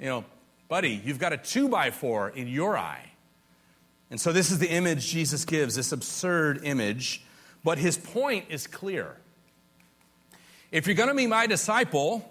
you 0.00 0.06
know, 0.06 0.24
buddy, 0.68 1.00
you've 1.04 1.18
got 1.18 1.32
a 1.32 1.36
two 1.36 1.68
by 1.68 1.90
four 1.90 2.30
in 2.30 2.48
your 2.48 2.76
eye. 2.76 3.10
And 4.10 4.20
so 4.20 4.32
this 4.32 4.50
is 4.50 4.58
the 4.58 4.68
image 4.68 5.06
Jesus 5.06 5.44
gives, 5.44 5.76
this 5.76 5.92
absurd 5.92 6.62
image. 6.64 7.22
But 7.62 7.78
his 7.78 7.98
point 7.98 8.46
is 8.48 8.66
clear. 8.66 9.16
If 10.72 10.86
you're 10.86 10.96
going 10.96 11.10
to 11.10 11.14
be 11.14 11.26
my 11.26 11.46
disciple, 11.46 12.28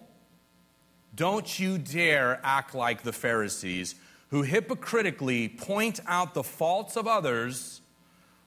don't 1.16 1.60
you 1.60 1.78
dare 1.78 2.42
act 2.44 2.74
like 2.74 3.04
the 3.04 3.14
Pharisees 3.14 3.96
who 4.32 4.42
hypocritically 4.42 5.50
point 5.50 6.00
out 6.08 6.34
the 6.34 6.44
faults 6.44 6.98
of 6.98 7.08
others 7.08 7.82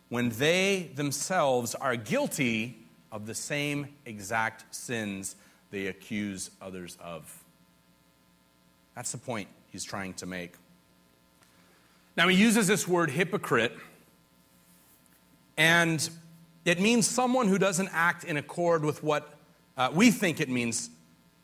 when 0.08 0.30
they 0.30 0.90
themselves 0.94 1.74
are 1.74 1.96
guilty 1.96 2.81
of 3.12 3.26
the 3.26 3.34
same 3.34 3.86
exact 4.06 4.74
sins 4.74 5.36
they 5.70 5.86
accuse 5.86 6.50
others 6.60 6.96
of. 7.00 7.44
That's 8.96 9.12
the 9.12 9.18
point 9.18 9.48
he's 9.70 9.84
trying 9.84 10.14
to 10.14 10.26
make. 10.26 10.54
Now, 12.16 12.28
he 12.28 12.36
uses 12.36 12.66
this 12.66 12.88
word 12.88 13.10
hypocrite, 13.10 13.74
and 15.56 16.10
it 16.64 16.80
means 16.80 17.06
someone 17.06 17.48
who 17.48 17.58
doesn't 17.58 17.88
act 17.92 18.24
in 18.24 18.36
accord 18.36 18.84
with 18.84 19.02
what 19.02 19.34
uh, 19.76 19.90
we 19.94 20.10
think 20.10 20.40
it 20.40 20.48
means. 20.48 20.90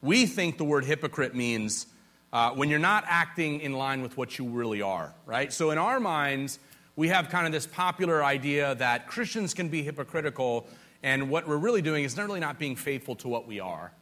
We 0.03 0.27
think 0.27 0.59
the 0.59 0.65
word 0.65 0.85
hypocrite 0.85 1.35
means 1.35 1.87
uh, 2.33 2.51
when 2.51 2.69
you're 2.69 2.79
not 2.79 3.05
acting 3.07 3.61
in 3.61 3.73
line 3.73 4.03
with 4.03 4.17
what 4.17 4.39
you 4.39 4.45
really 4.47 4.83
are, 4.83 5.15
right? 5.25 5.53
So, 5.53 5.71
in 5.71 5.79
our 5.79 5.99
minds, 5.99 6.59
we 6.97 7.09
have 7.09 7.31
kind 7.31 7.47
of 7.47 7.53
this 7.53 7.67
popular 7.67 8.23
idea 8.23 8.75
that 8.75 9.07
Christians 9.07 9.55
can 9.55 9.69
be 9.69 9.83
hypocritical, 9.83 10.67
and 11.03 11.31
what 11.31 11.47
we're 11.47 11.57
really 11.57 11.83
doing 11.83 12.05
is 12.05 12.17
not 12.17 12.27
really 12.27 12.41
not 12.41 12.59
being 12.59 12.77
faithful 12.77 13.17
to 13.17 13.29
what 13.29 13.47
we 13.47 13.61
are 13.61 13.93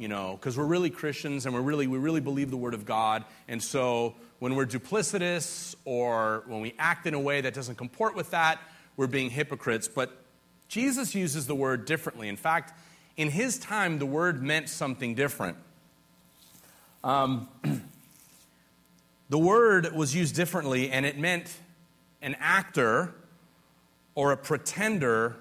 you 0.00 0.08
know, 0.08 0.32
because 0.32 0.56
we're 0.56 0.64
really 0.64 0.88
Christians 0.88 1.44
and 1.44 1.54
we're 1.54 1.60
really, 1.60 1.86
we 1.86 1.98
really 1.98 2.22
believe 2.22 2.50
the 2.50 2.56
Word 2.56 2.72
of 2.72 2.86
God. 2.86 3.22
And 3.48 3.62
so 3.62 4.14
when 4.38 4.54
we're 4.54 4.64
duplicitous 4.64 5.74
or 5.84 6.42
when 6.46 6.62
we 6.62 6.74
act 6.78 7.06
in 7.06 7.12
a 7.12 7.20
way 7.20 7.42
that 7.42 7.52
doesn't 7.52 7.74
comport 7.74 8.16
with 8.16 8.30
that, 8.30 8.58
we're 8.96 9.06
being 9.06 9.28
hypocrites. 9.28 9.88
But 9.88 10.10
Jesus 10.68 11.14
uses 11.14 11.46
the 11.46 11.54
word 11.54 11.84
differently. 11.84 12.28
In 12.28 12.36
fact, 12.36 12.72
in 13.18 13.28
his 13.28 13.58
time, 13.58 13.98
the 13.98 14.06
word 14.06 14.42
meant 14.42 14.70
something 14.70 15.14
different. 15.14 15.58
Um, 17.04 17.46
the 19.28 19.38
word 19.38 19.94
was 19.94 20.14
used 20.14 20.34
differently, 20.34 20.90
and 20.90 21.04
it 21.04 21.18
meant 21.18 21.54
an 22.22 22.36
actor 22.40 23.12
or 24.14 24.32
a 24.32 24.36
pretender 24.38 25.36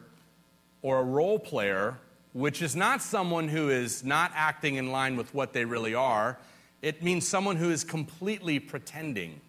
or 0.81 0.99
a 0.99 1.03
role 1.03 1.39
player 1.39 1.97
which 2.33 2.61
is 2.61 2.75
not 2.75 3.01
someone 3.01 3.47
who 3.47 3.69
is 3.69 4.03
not 4.03 4.31
acting 4.35 4.75
in 4.75 4.91
line 4.91 5.15
with 5.15 5.33
what 5.33 5.53
they 5.53 5.65
really 5.65 5.95
are. 5.95 6.37
It 6.81 7.03
means 7.03 7.27
someone 7.27 7.55
who 7.55 7.71
is 7.71 7.83
completely 7.83 8.59
pretending. 8.59 9.41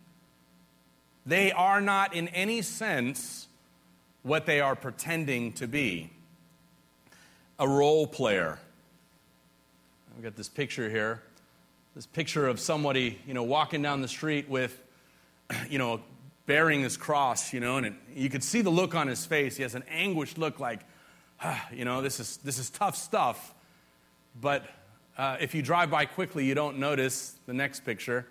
They 1.26 1.52
are 1.52 1.80
not, 1.80 2.14
in 2.14 2.28
any 2.28 2.62
sense, 2.62 3.48
what 4.22 4.46
they 4.46 4.60
are 4.60 4.74
pretending 4.74 5.52
to 5.54 5.66
be. 5.66 6.10
A 7.58 7.68
role 7.68 8.06
player. 8.06 8.58
I've 10.16 10.22
got 10.22 10.36
this 10.36 10.48
picture 10.48 10.88
here. 10.88 11.22
This 11.94 12.06
picture 12.06 12.46
of 12.48 12.58
somebody, 12.58 13.18
you 13.26 13.34
know, 13.34 13.42
walking 13.42 13.82
down 13.82 14.00
the 14.00 14.08
street 14.08 14.48
with, 14.48 14.80
you 15.68 15.78
know, 15.78 16.00
bearing 16.46 16.80
his 16.80 16.96
cross, 16.96 17.52
you 17.52 17.60
know, 17.60 17.76
and 17.76 17.86
it, 17.86 17.92
you 18.14 18.30
could 18.30 18.42
see 18.42 18.62
the 18.62 18.70
look 18.70 18.94
on 18.94 19.06
his 19.06 19.26
face. 19.26 19.56
He 19.56 19.62
has 19.62 19.74
an 19.74 19.84
anguished 19.90 20.38
look 20.38 20.58
like, 20.58 20.80
you 21.72 21.84
know, 21.84 22.02
this 22.02 22.20
is, 22.20 22.38
this 22.38 22.58
is 22.58 22.70
tough 22.70 22.96
stuff. 22.96 23.54
But 24.40 24.64
uh, 25.18 25.36
if 25.40 25.54
you 25.54 25.62
drive 25.62 25.90
by 25.90 26.06
quickly, 26.06 26.44
you 26.44 26.54
don't 26.54 26.78
notice 26.78 27.34
the 27.46 27.52
next 27.54 27.84
picture. 27.84 28.26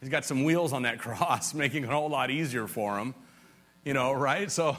He's 0.00 0.08
got 0.08 0.24
some 0.24 0.44
wheels 0.44 0.72
on 0.72 0.82
that 0.82 0.98
cross, 1.00 1.54
making 1.54 1.84
it 1.84 1.90
a 1.90 1.92
whole 1.92 2.08
lot 2.08 2.30
easier 2.30 2.66
for 2.66 2.98
him. 2.98 3.14
You 3.84 3.94
know, 3.94 4.12
right? 4.12 4.50
So, 4.50 4.76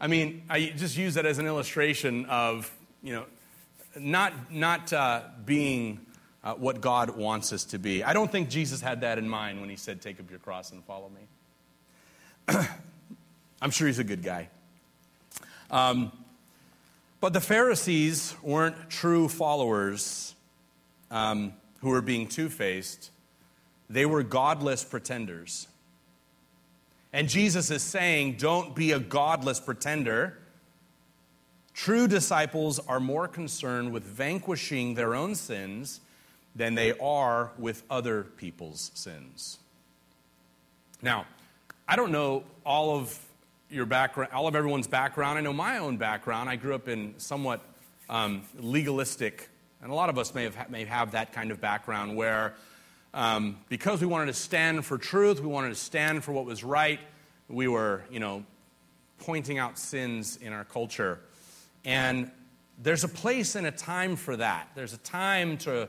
I 0.00 0.06
mean, 0.06 0.44
I 0.48 0.72
just 0.76 0.96
use 0.96 1.14
that 1.14 1.26
as 1.26 1.38
an 1.38 1.46
illustration 1.46 2.26
of, 2.26 2.70
you 3.02 3.14
know, 3.14 3.24
not, 3.98 4.52
not 4.52 4.92
uh, 4.92 5.22
being 5.44 6.00
uh, 6.42 6.54
what 6.54 6.80
God 6.80 7.10
wants 7.16 7.52
us 7.52 7.64
to 7.66 7.78
be. 7.78 8.04
I 8.04 8.12
don't 8.12 8.30
think 8.30 8.48
Jesus 8.48 8.80
had 8.80 9.00
that 9.00 9.18
in 9.18 9.28
mind 9.28 9.60
when 9.60 9.70
he 9.70 9.76
said, 9.76 10.00
Take 10.00 10.20
up 10.20 10.30
your 10.30 10.38
cross 10.38 10.70
and 10.72 10.84
follow 10.84 11.10
me. 11.10 12.66
I'm 13.62 13.70
sure 13.70 13.86
he's 13.86 13.98
a 13.98 14.04
good 14.04 14.22
guy. 14.22 14.50
Um, 15.74 16.12
but 17.18 17.32
the 17.32 17.40
Pharisees 17.40 18.36
weren't 18.44 18.88
true 18.88 19.28
followers 19.28 20.36
um, 21.10 21.52
who 21.80 21.90
were 21.90 22.00
being 22.00 22.28
two 22.28 22.48
faced, 22.48 23.10
they 23.90 24.06
were 24.06 24.22
godless 24.22 24.84
pretenders. 24.84 25.66
And 27.12 27.28
Jesus 27.28 27.70
is 27.72 27.82
saying, 27.82 28.36
don't 28.38 28.74
be 28.74 28.92
a 28.92 29.00
godless 29.00 29.58
pretender. 29.58 30.38
True 31.72 32.06
disciples 32.06 32.78
are 32.78 33.00
more 33.00 33.26
concerned 33.26 33.92
with 33.92 34.04
vanquishing 34.04 34.94
their 34.94 35.14
own 35.14 35.34
sins 35.34 36.00
than 36.54 36.76
they 36.76 36.96
are 36.98 37.50
with 37.58 37.82
other 37.90 38.22
people's 38.22 38.92
sins. 38.94 39.58
Now, 41.02 41.26
I 41.88 41.96
don't 41.96 42.12
know 42.12 42.44
all 42.64 42.96
of 42.96 43.18
your 43.74 43.86
background, 43.86 44.32
all 44.32 44.46
of 44.46 44.54
everyone's 44.54 44.86
background. 44.86 45.36
I 45.36 45.42
know 45.42 45.52
my 45.52 45.78
own 45.78 45.96
background. 45.96 46.48
I 46.48 46.56
grew 46.56 46.74
up 46.74 46.88
in 46.88 47.14
somewhat 47.18 47.60
um, 48.08 48.42
legalistic, 48.58 49.48
and 49.82 49.90
a 49.90 49.94
lot 49.94 50.08
of 50.08 50.16
us 50.16 50.34
may 50.34 50.44
have, 50.44 50.70
may 50.70 50.84
have 50.84 51.12
that 51.12 51.32
kind 51.32 51.50
of 51.50 51.60
background 51.60 52.16
where 52.16 52.54
um, 53.12 53.58
because 53.68 54.00
we 54.00 54.06
wanted 54.06 54.26
to 54.26 54.32
stand 54.32 54.84
for 54.84 54.98
truth, 54.98 55.40
we 55.40 55.46
wanted 55.46 55.70
to 55.70 55.74
stand 55.74 56.24
for 56.24 56.32
what 56.32 56.44
was 56.44 56.64
right, 56.64 57.00
we 57.48 57.68
were, 57.68 58.02
you 58.10 58.20
know, 58.20 58.44
pointing 59.18 59.58
out 59.58 59.78
sins 59.78 60.36
in 60.36 60.52
our 60.52 60.64
culture. 60.64 61.20
And 61.84 62.30
there's 62.82 63.04
a 63.04 63.08
place 63.08 63.54
and 63.54 63.66
a 63.66 63.70
time 63.70 64.16
for 64.16 64.36
that. 64.36 64.68
There's 64.74 64.94
a 64.94 64.98
time 64.98 65.58
to 65.58 65.88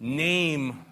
name 0.00 0.84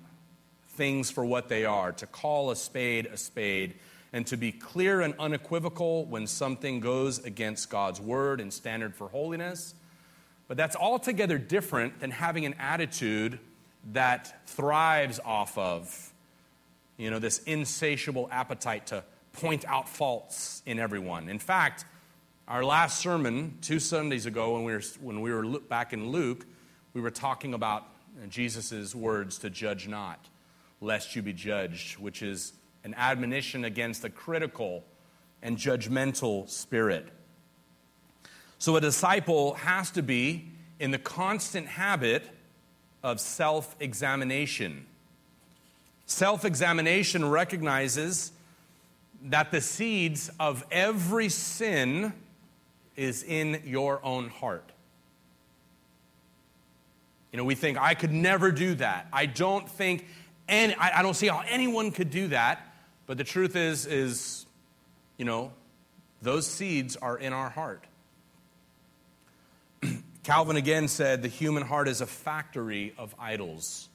things 0.71 1.11
for 1.11 1.25
what 1.25 1.49
they 1.49 1.65
are, 1.65 1.93
to 1.93 2.07
call 2.07 2.51
a 2.51 2.57
spade 2.57 3.07
a 3.07 3.17
spade 3.17 3.75
and 4.15 4.25
to 4.29 4.37
be 4.37 4.53
clear 4.53 5.01
and 5.01 5.13
unequivocal 5.19 6.05
when 6.05 6.25
something 6.29 6.79
goes 6.79 7.19
against 7.25 7.69
God's 7.69 8.01
word 8.01 8.41
and 8.41 8.53
standard 8.53 8.95
for 8.95 9.09
holiness. 9.09 9.75
But 10.47 10.57
that's 10.57 10.77
altogether 10.77 11.37
different 11.37 11.99
than 11.99 12.13
having 12.13 12.47
an 12.47 12.55
attitude 12.61 13.41
that 13.93 14.49
thrives 14.49 15.19
off 15.25 15.59
of, 15.59 16.13
you 16.97 17.11
know, 17.11 17.19
this 17.19 17.39
insatiable 17.39 18.29
appetite 18.31 18.87
to 18.87 19.03
point 19.33 19.65
out 19.65 19.89
faults 19.89 20.63
in 20.65 20.79
everyone. 20.79 21.29
In 21.29 21.41
fact, 21.41 21.85
our 22.47 22.65
last 22.65 23.01
sermon, 23.01 23.59
two 23.63 23.81
Sundays 23.81 24.27
ago, 24.27 24.55
when 24.55 24.63
we 24.63 24.75
were, 24.75 24.83
when 25.01 25.23
we 25.23 25.33
were 25.33 25.59
back 25.59 25.93
in 25.93 26.11
Luke, 26.11 26.47
we 26.93 27.01
were 27.01 27.11
talking 27.11 27.53
about 27.53 27.89
Jesus' 28.29 28.95
words 28.95 29.39
to 29.39 29.51
judge 29.51 29.89
not, 29.89 30.25
lest 30.81 31.17
you 31.17 31.23
be 31.23 31.33
judged, 31.33 31.99
which 31.99 32.23
is 32.23 32.53
an 32.85 32.95
admonition 32.95 33.65
against 33.65 34.05
a 34.05 34.11
critical 34.11 34.85
and 35.43 35.57
judgmental 35.57 36.49
spirit. 36.49 37.09
So 38.59 38.77
a 38.77 38.81
disciple 38.81 39.55
has 39.55 39.91
to 39.93 40.03
be 40.03 40.51
in 40.79 40.91
the 40.91 40.99
constant 40.99 41.67
habit 41.67 42.23
of 43.03 43.21
self 43.21 43.75
examination. 43.81 44.87
Self 46.07 46.45
examination 46.45 47.29
recognizes 47.29 48.33
that 49.25 49.51
the 49.51 49.61
seeds 49.61 50.31
of 50.39 50.65
every 50.71 51.29
sin 51.29 52.13
is 52.97 53.23
in 53.23 53.63
your 53.65 54.05
own 54.05 54.29
heart. 54.29 54.71
You 57.33 57.39
know, 57.39 57.45
we 57.45 57.55
think, 57.55 57.81
I 57.81 57.95
could 57.95 58.13
never 58.13 58.53
do 58.53 58.75
that. 58.77 59.09
I 59.13 59.27
don't 59.27 59.69
think, 59.69 60.07
and 60.47 60.75
I, 60.79 60.99
I 60.99 61.03
don't 61.03 61.15
see 61.15 61.27
how 61.27 61.43
anyone 61.49 61.91
could 61.91 62.11
do 62.11 62.29
that. 62.29 62.74
But 63.07 63.19
the 63.19 63.25
truth 63.25 63.57
is, 63.57 63.87
is, 63.87 64.47
you 65.17 65.25
know, 65.25 65.53
those 66.23 66.47
seeds 66.47 66.97
are 66.97 67.19
in 67.19 67.33
our 67.33 67.51
heart. 67.51 67.85
Calvin 70.23 70.57
again 70.57 70.89
said 70.89 71.23
the 71.23 71.29
human 71.29 71.63
heart 71.63 71.87
is 71.87 72.01
a 72.01 72.07
factory 72.07 72.95
of 72.97 73.15
idols. 73.19 73.89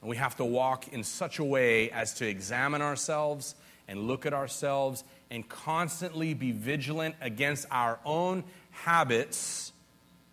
And 0.00 0.10
we 0.10 0.16
have 0.16 0.36
to 0.36 0.44
walk 0.44 0.88
in 0.88 1.04
such 1.04 1.38
a 1.38 1.44
way 1.44 1.90
as 1.90 2.14
to 2.14 2.28
examine 2.28 2.82
ourselves 2.82 3.54
and 3.88 4.06
look 4.06 4.26
at 4.26 4.34
ourselves 4.34 5.04
and 5.30 5.48
constantly 5.48 6.34
be 6.34 6.52
vigilant 6.52 7.14
against 7.20 7.66
our 7.70 7.98
own 8.04 8.44
habits 8.70 9.72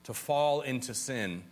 to 0.04 0.14
fall 0.14 0.62
into 0.62 0.94
sin. 0.94 1.44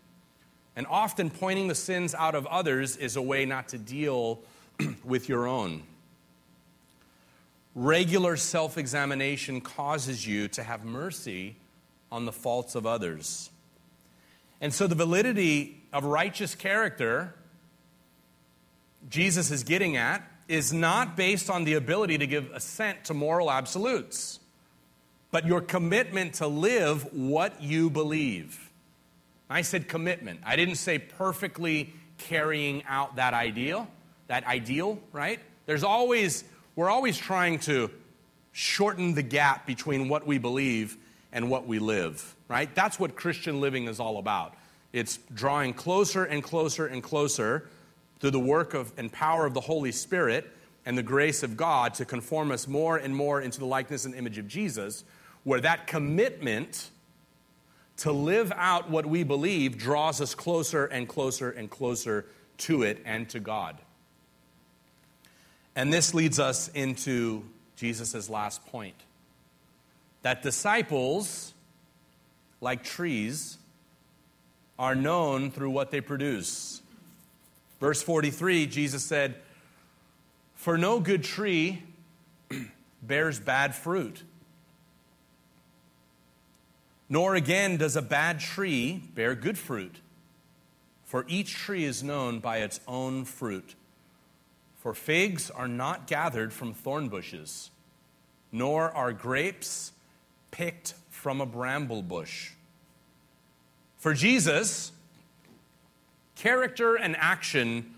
And 0.76 0.86
often 0.88 1.30
pointing 1.30 1.68
the 1.68 1.76
sins 1.76 2.14
out 2.14 2.36
of 2.36 2.46
others 2.48 2.98
is 2.98 3.16
a 3.16 3.22
way 3.22 3.46
not 3.46 3.70
to 3.70 3.78
deal 3.78 4.40
with 5.04 5.30
your 5.30 5.48
own. 5.48 5.84
Regular 7.80 8.38
self 8.38 8.76
examination 8.76 9.62
causes 9.62 10.26
you 10.26 10.48
to 10.48 10.64
have 10.64 10.84
mercy 10.84 11.58
on 12.12 12.26
the 12.26 12.32
faults 12.32 12.74
of 12.74 12.88
others. 12.88 13.52
And 14.60 14.74
so, 14.74 14.88
the 14.88 14.96
validity 14.96 15.84
of 15.94 16.04
righteous 16.04 16.56
character 16.56 17.36
Jesus 19.08 19.52
is 19.52 19.64
getting 19.64 19.96
at 19.96 20.24
is 20.48 20.74
not 20.74 21.16
based 21.16 21.52
on 21.52 21.66
the 21.66 21.76
ability 21.76 22.18
to 22.18 22.26
give 22.26 22.50
assent 22.52 23.06
to 23.06 23.14
moral 23.14 23.52
absolutes, 23.52 24.40
but 25.30 25.46
your 25.46 25.62
commitment 25.62 26.34
to 26.36 26.48
live 26.48 27.14
what 27.14 27.62
you 27.62 27.92
believe. 27.92 28.72
I 29.52 29.62
said 29.62 29.88
commitment. 29.88 30.40
I 30.44 30.56
didn't 30.56 30.78
say 30.78 30.98
perfectly 30.98 31.94
carrying 32.18 32.84
out 32.86 33.18
that 33.18 33.36
ideal, 33.36 33.88
that 34.30 34.48
ideal, 34.48 35.00
right? 35.12 35.40
There's 35.68 35.84
always, 35.84 36.44
we're 36.78 36.92
always 36.92 37.18
trying 37.18 37.58
to 37.58 37.90
shorten 38.52 39.16
the 39.16 39.24
gap 39.24 39.66
between 39.66 40.08
what 40.08 40.28
we 40.28 40.38
believe 40.38 40.96
and 41.32 41.50
what 41.50 41.66
we 41.66 41.80
live, 41.80 42.36
right? 42.48 42.74
That's 42.76 43.00
what 43.00 43.16
Christian 43.16 43.60
living 43.60 43.88
is 43.88 44.00
all 44.00 44.20
about. 44.20 44.54
It's 44.94 45.18
drawing 45.34 45.74
closer 45.74 46.24
and 46.24 46.44
closer 46.44 46.86
and 46.86 47.02
closer 47.02 47.68
through 48.20 48.32
the 48.32 48.40
work 48.40 48.76
of, 48.76 48.94
and 48.96 49.12
power 49.12 49.48
of 49.48 49.56
the 49.56 49.60
Holy 49.60 49.92
Spirit 49.92 50.48
and 50.86 50.96
the 50.96 51.04
grace 51.04 51.42
of 51.42 51.58
God 51.58 51.96
to 51.96 52.06
conform 52.06 52.52
us 52.52 52.68
more 52.68 52.98
and 52.98 53.14
more 53.14 53.42
into 53.42 53.60
the 53.60 53.66
likeness 53.66 54.06
and 54.06 54.14
image 54.14 54.38
of 54.38 54.48
Jesus, 54.48 55.04
where 55.44 55.60
that 55.62 55.88
commitment 55.88 56.92
to 57.98 58.12
live 58.12 58.54
out 58.56 58.88
what 58.88 59.08
we 59.08 59.24
believe 59.24 59.80
draws 59.80 60.22
us 60.22 60.36
closer 60.36 60.86
and 60.86 61.10
closer 61.10 61.50
and 61.50 61.72
closer 61.72 62.28
to 62.60 62.84
it 62.84 63.02
and 63.04 63.28
to 63.30 63.40
God. 63.40 63.78
And 65.78 65.94
this 65.94 66.16
leads 66.16 66.40
us 66.40 66.70
into 66.70 67.44
Jesus' 67.76 68.32
last 68.32 68.66
point 68.66 68.96
that 70.24 70.42
disciples, 70.42 71.54
like 72.60 72.84
trees, 72.84 73.60
are 74.80 74.96
known 74.96 75.52
through 75.52 75.70
what 75.70 75.92
they 75.92 76.02
produce. 76.02 76.82
Verse 77.80 78.02
43, 78.02 78.66
Jesus 78.66 79.04
said, 79.04 79.36
For 80.56 80.80
no 80.80 81.00
good 81.00 81.24
tree 81.24 81.84
bears 83.04 83.40
bad 83.40 83.76
fruit, 83.76 84.24
nor 87.08 87.36
again 87.36 87.78
does 87.78 87.96
a 87.96 88.02
bad 88.02 88.40
tree 88.40 89.04
bear 89.14 89.36
good 89.36 89.60
fruit. 89.60 89.98
For 91.06 91.24
each 91.28 91.54
tree 91.54 91.86
is 91.86 92.02
known 92.02 92.40
by 92.40 92.58
its 92.58 92.80
own 92.88 93.26
fruit. 93.26 93.76
For 94.88 94.94
figs 94.94 95.52
are 95.52 95.68
not 95.68 96.08
gathered 96.08 96.54
from 96.54 96.74
thorn 96.74 97.10
bushes, 97.10 97.72
nor 98.54 98.90
are 98.90 99.12
grapes 99.12 99.92
picked 100.50 100.94
from 101.10 101.42
a 101.42 101.46
bramble 101.46 102.02
bush. 102.02 102.52
For 103.98 104.14
Jesus, 104.14 104.94
character 106.36 106.96
and 106.96 107.18
action 107.18 107.96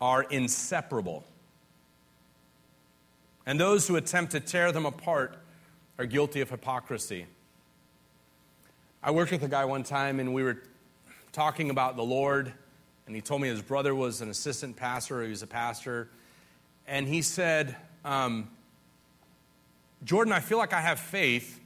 are 0.00 0.22
inseparable. 0.22 1.24
And 3.44 3.58
those 3.58 3.88
who 3.88 3.96
attempt 3.96 4.30
to 4.30 4.38
tear 4.38 4.70
them 4.70 4.86
apart 4.86 5.36
are 5.98 6.06
guilty 6.06 6.42
of 6.42 6.50
hypocrisy. 6.50 7.26
I 9.02 9.10
worked 9.10 9.32
with 9.32 9.42
a 9.42 9.48
guy 9.48 9.64
one 9.64 9.82
time 9.82 10.20
and 10.20 10.32
we 10.32 10.44
were 10.44 10.62
talking 11.32 11.70
about 11.70 11.96
the 11.96 12.04
Lord, 12.04 12.52
and 13.10 13.16
he 13.16 13.22
told 13.22 13.42
me 13.42 13.48
his 13.48 13.60
brother 13.60 13.94
was 13.94 14.20
an 14.20 14.30
assistant 14.30 14.76
pastor, 14.76 15.22
he 15.22 15.30
was 15.30 15.42
a 15.42 15.46
pastor, 15.46 16.08
and 16.86 17.08
he 17.08 17.22
said, 17.22 17.74
um, 18.04 18.48
Jordan, 20.04 20.32
I 20.32 20.40
feel 20.40 20.58
like 20.58 20.72
I 20.72 20.80
have 20.80 20.98
faith. 20.98 21.60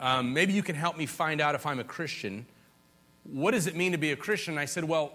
Um, 0.00 0.32
maybe 0.32 0.54
you 0.54 0.62
can 0.62 0.74
help 0.74 0.96
me 0.96 1.06
find 1.06 1.40
out 1.40 1.54
if 1.54 1.66
I'm 1.66 1.78
a 1.78 1.84
Christian 1.84 2.46
what 3.24 3.52
does 3.52 3.66
it 3.66 3.76
mean 3.76 3.92
to 3.92 3.98
be 3.98 4.12
a 4.12 4.16
Christian? 4.16 4.58
I 4.58 4.64
said, 4.64 4.84
well, 4.84 5.12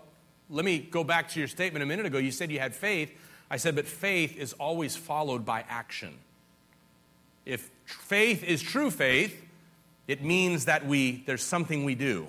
let 0.49 0.63
me 0.63 0.79
go 0.79 1.03
back 1.03 1.29
to 1.29 1.39
your 1.39 1.47
statement 1.47 1.83
a 1.83 1.85
minute 1.85 2.05
ago. 2.05 2.17
You 2.17 2.31
said 2.31 2.51
you 2.51 2.59
had 2.59 2.73
faith. 2.73 3.11
I 3.49 3.57
said, 3.57 3.75
but 3.75 3.87
faith 3.87 4.37
is 4.37 4.53
always 4.53 4.95
followed 4.95 5.45
by 5.45 5.65
action. 5.67 6.13
If 7.45 7.69
faith 7.85 8.43
is 8.43 8.61
true 8.61 8.91
faith, 8.91 9.43
it 10.07 10.23
means 10.23 10.65
that 10.65 10.85
we, 10.85 11.23
there's 11.25 11.43
something 11.43 11.83
we 11.83 11.95
do, 11.95 12.27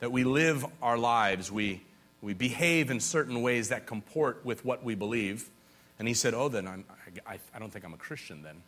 that 0.00 0.12
we 0.12 0.24
live 0.24 0.64
our 0.82 0.98
lives, 0.98 1.50
we, 1.50 1.82
we 2.22 2.34
behave 2.34 2.90
in 2.90 3.00
certain 3.00 3.42
ways 3.42 3.68
that 3.68 3.86
comport 3.86 4.44
with 4.44 4.64
what 4.64 4.84
we 4.84 4.94
believe. 4.94 5.50
And 5.98 6.06
he 6.06 6.14
said, 6.14 6.34
oh, 6.34 6.48
then 6.48 6.68
I'm, 6.68 6.84
I, 7.26 7.38
I 7.52 7.58
don't 7.58 7.70
think 7.70 7.84
I'm 7.84 7.92
a 7.92 7.98
Christian 7.98 8.42
then. 8.42 8.62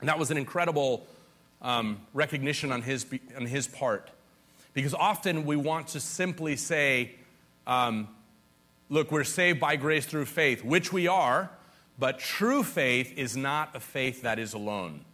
And 0.00 0.08
that 0.08 0.18
was 0.18 0.30
an 0.32 0.36
incredible 0.36 1.06
um, 1.62 2.00
recognition 2.12 2.72
on 2.72 2.82
his, 2.82 3.06
on 3.36 3.46
his 3.46 3.68
part. 3.68 4.10
Because 4.74 4.92
often 4.92 5.46
we 5.46 5.54
want 5.54 5.88
to 5.88 6.00
simply 6.00 6.56
say, 6.56 7.12
um, 7.64 8.08
look, 8.88 9.12
we're 9.12 9.22
saved 9.22 9.60
by 9.60 9.76
grace 9.76 10.04
through 10.04 10.26
faith, 10.26 10.64
which 10.64 10.92
we 10.92 11.06
are, 11.06 11.50
but 11.96 12.18
true 12.18 12.64
faith 12.64 13.16
is 13.16 13.36
not 13.36 13.74
a 13.76 13.80
faith 13.80 14.22
that 14.22 14.40
is 14.40 14.52
alone. 14.52 15.04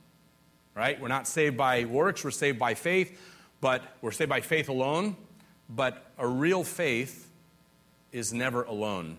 Right? 0.74 0.98
We're 0.98 1.08
not 1.08 1.28
saved 1.28 1.58
by 1.58 1.84
works, 1.84 2.24
we're 2.24 2.30
saved 2.30 2.58
by 2.58 2.72
faith, 2.72 3.20
but 3.60 3.82
we're 4.00 4.12
saved 4.12 4.30
by 4.30 4.40
faith 4.40 4.70
alone. 4.70 5.14
But 5.68 6.02
a 6.16 6.26
real 6.26 6.64
faith 6.64 7.29
is 8.12 8.32
never 8.32 8.62
alone, 8.64 9.16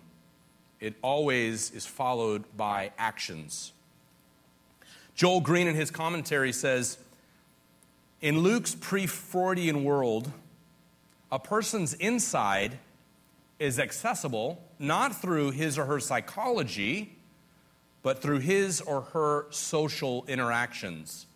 it 0.79 0.95
always 1.01 1.71
is 1.71 1.85
followed 1.85 2.43
by 2.55 2.91
actions. 2.97 3.73
Joel 5.15 5.41
Green, 5.41 5.67
in 5.67 5.75
his 5.75 5.91
commentary, 5.91 6.51
says, 6.51 6.97
in 8.21 8.39
Luke's 8.39 8.75
pre 8.75 9.07
Freudian 9.07 9.83
world, 9.83 10.31
a 11.31 11.39
person's 11.39 11.93
inside 11.95 12.77
is 13.59 13.79
accessible 13.79 14.61
not 14.79 15.15
through 15.15 15.51
his 15.51 15.77
or 15.77 15.85
her 15.85 15.99
psychology, 15.99 17.15
but 18.01 18.21
through 18.21 18.39
his 18.39 18.81
or 18.81 19.01
her 19.01 19.45
social 19.51 20.25
interactions. 20.27 21.27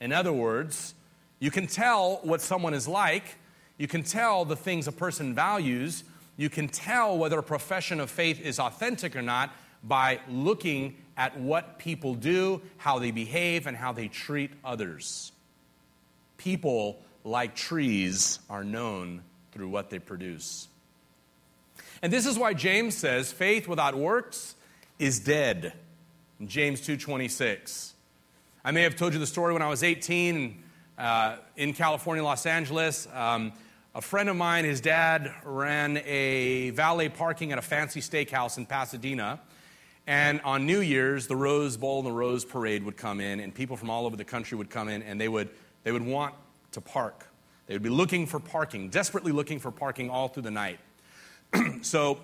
In 0.00 0.12
other 0.12 0.32
words, 0.32 0.94
you 1.38 1.50
can 1.50 1.66
tell 1.66 2.20
what 2.22 2.40
someone 2.40 2.74
is 2.74 2.86
like, 2.86 3.36
you 3.78 3.88
can 3.88 4.02
tell 4.02 4.44
the 4.44 4.56
things 4.56 4.86
a 4.86 4.92
person 4.92 5.34
values, 5.34 6.04
you 6.36 6.48
can 6.48 6.68
tell 6.68 7.18
whether 7.18 7.38
a 7.38 7.42
profession 7.42 8.00
of 8.00 8.10
faith 8.10 8.40
is 8.40 8.58
authentic 8.58 9.14
or 9.14 9.22
not 9.22 9.54
by 9.84 10.20
looking 10.28 10.96
at 11.16 11.38
what 11.38 11.78
people 11.78 12.14
do, 12.14 12.62
how 12.78 12.98
they 12.98 13.10
behave, 13.10 13.66
and 13.66 13.76
how 13.76 13.92
they 13.92 14.08
treat 14.08 14.50
others. 14.64 15.32
People, 16.38 16.98
like 17.24 17.54
trees, 17.54 18.38
are 18.48 18.64
known 18.64 19.22
through 19.52 19.68
what 19.68 19.90
they 19.90 19.98
produce. 19.98 20.68
And 22.00 22.12
this 22.12 22.26
is 22.26 22.38
why 22.38 22.54
James 22.54 22.96
says 22.96 23.30
faith 23.30 23.68
without 23.68 23.94
works 23.94 24.54
is 24.98 25.20
dead. 25.20 25.74
In 26.40 26.48
James 26.48 26.80
2:26. 26.80 27.92
I 28.64 28.70
may 28.70 28.82
have 28.82 28.96
told 28.96 29.12
you 29.12 29.18
the 29.18 29.26
story 29.26 29.52
when 29.52 29.62
I 29.62 29.68
was 29.68 29.82
18 29.82 30.62
uh, 30.98 31.36
in 31.56 31.72
California, 31.72 32.22
Los 32.22 32.46
Angeles. 32.46 33.08
Um, 33.12 33.52
a 33.94 34.00
friend 34.00 34.30
of 34.30 34.36
mine, 34.36 34.64
his 34.64 34.80
dad 34.80 35.34
ran 35.44 35.98
a 36.06 36.70
valet 36.70 37.10
parking 37.10 37.52
at 37.52 37.58
a 37.58 37.62
fancy 37.62 38.00
steakhouse 38.00 38.56
in 38.56 38.64
Pasadena. 38.64 39.38
And 40.06 40.40
on 40.42 40.66
New 40.66 40.80
Year's, 40.80 41.26
the 41.26 41.36
Rose 41.36 41.76
Bowl 41.76 41.98
and 41.98 42.06
the 42.06 42.12
Rose 42.12 42.44
Parade 42.44 42.84
would 42.84 42.96
come 42.96 43.20
in, 43.20 43.38
and 43.38 43.54
people 43.54 43.76
from 43.76 43.90
all 43.90 44.06
over 44.06 44.16
the 44.16 44.24
country 44.24 44.56
would 44.56 44.70
come 44.70 44.88
in, 44.88 45.02
and 45.02 45.20
they 45.20 45.28
would, 45.28 45.50
they 45.84 45.92
would 45.92 46.04
want 46.04 46.34
to 46.72 46.80
park. 46.80 47.26
They 47.66 47.74
would 47.74 47.82
be 47.82 47.90
looking 47.90 48.26
for 48.26 48.40
parking, 48.40 48.88
desperately 48.88 49.30
looking 49.30 49.58
for 49.58 49.70
parking 49.70 50.08
all 50.08 50.28
through 50.28 50.44
the 50.44 50.50
night. 50.50 50.80
so 51.82 52.18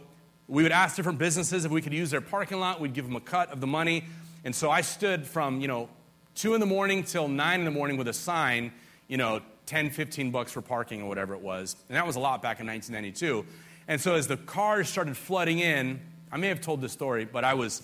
we 0.49 0.63
would 0.63 0.73
ask 0.73 0.97
different 0.97 1.19
businesses 1.19 1.67
if 1.67 1.71
we 1.71 1.83
could 1.83 1.93
use 1.93 2.11
their 2.11 2.23
parking 2.23 2.59
lot. 2.61 2.81
We'd 2.81 2.95
give 2.95 3.05
them 3.05 3.17
a 3.17 3.21
cut 3.21 3.53
of 3.53 3.61
the 3.61 3.67
money. 3.67 4.05
And 4.43 4.55
so 4.55 4.71
I 4.71 4.81
stood 4.81 5.27
from, 5.27 5.61
you 5.61 5.69
know, 5.69 5.91
2 6.37 6.55
in 6.55 6.61
the 6.61 6.67
morning 6.67 7.05
till 7.05 7.29
9 7.29 7.59
in 7.59 7.67
the 7.67 7.71
morning 7.71 7.99
with 7.99 8.09
a 8.09 8.13
sign, 8.15 8.73
you 9.07 9.19
know, 9.19 9.43
10, 9.69 9.91
15 9.91 10.31
bucks 10.31 10.51
for 10.51 10.63
parking 10.63 11.03
or 11.03 11.09
whatever 11.09 11.35
it 11.35 11.41
was. 11.41 11.77
And 11.89 11.97
that 11.97 12.07
was 12.07 12.17
a 12.17 12.21
lot 12.21 12.41
back 12.41 12.59
in 12.59 12.67
1992. 12.67 13.47
And 13.87 14.01
so 14.01 14.15
as 14.15 14.27
the 14.27 14.39
cars 14.39 14.89
started 14.89 15.17
flooding 15.17 15.59
in, 15.59 16.01
I 16.33 16.39
may 16.39 16.49
have 16.49 16.63
told 16.63 16.81
this 16.81 16.93
story, 16.93 17.27
but 17.27 17.45
I 17.45 17.55
was, 17.55 17.83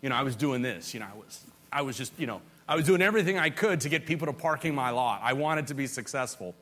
you 0.00 0.08
know, 0.08 0.14
I 0.16 0.22
was 0.22 0.34
doing 0.34 0.62
this. 0.62 0.94
You 0.94 1.00
know, 1.00 1.06
I 1.06 1.16
was, 1.16 1.44
I 1.70 1.82
was 1.82 1.96
just, 1.96 2.18
you 2.18 2.26
know, 2.26 2.40
I 2.66 2.74
was 2.74 2.86
doing 2.86 3.02
everything 3.02 3.38
I 3.38 3.50
could 3.50 3.82
to 3.82 3.90
get 3.90 4.06
people 4.06 4.26
to 4.26 4.32
parking 4.32 4.74
my 4.74 4.90
lot. 4.90 5.20
I 5.22 5.34
wanted 5.34 5.66
to 5.68 5.74
be 5.74 5.86
successful. 5.86 6.54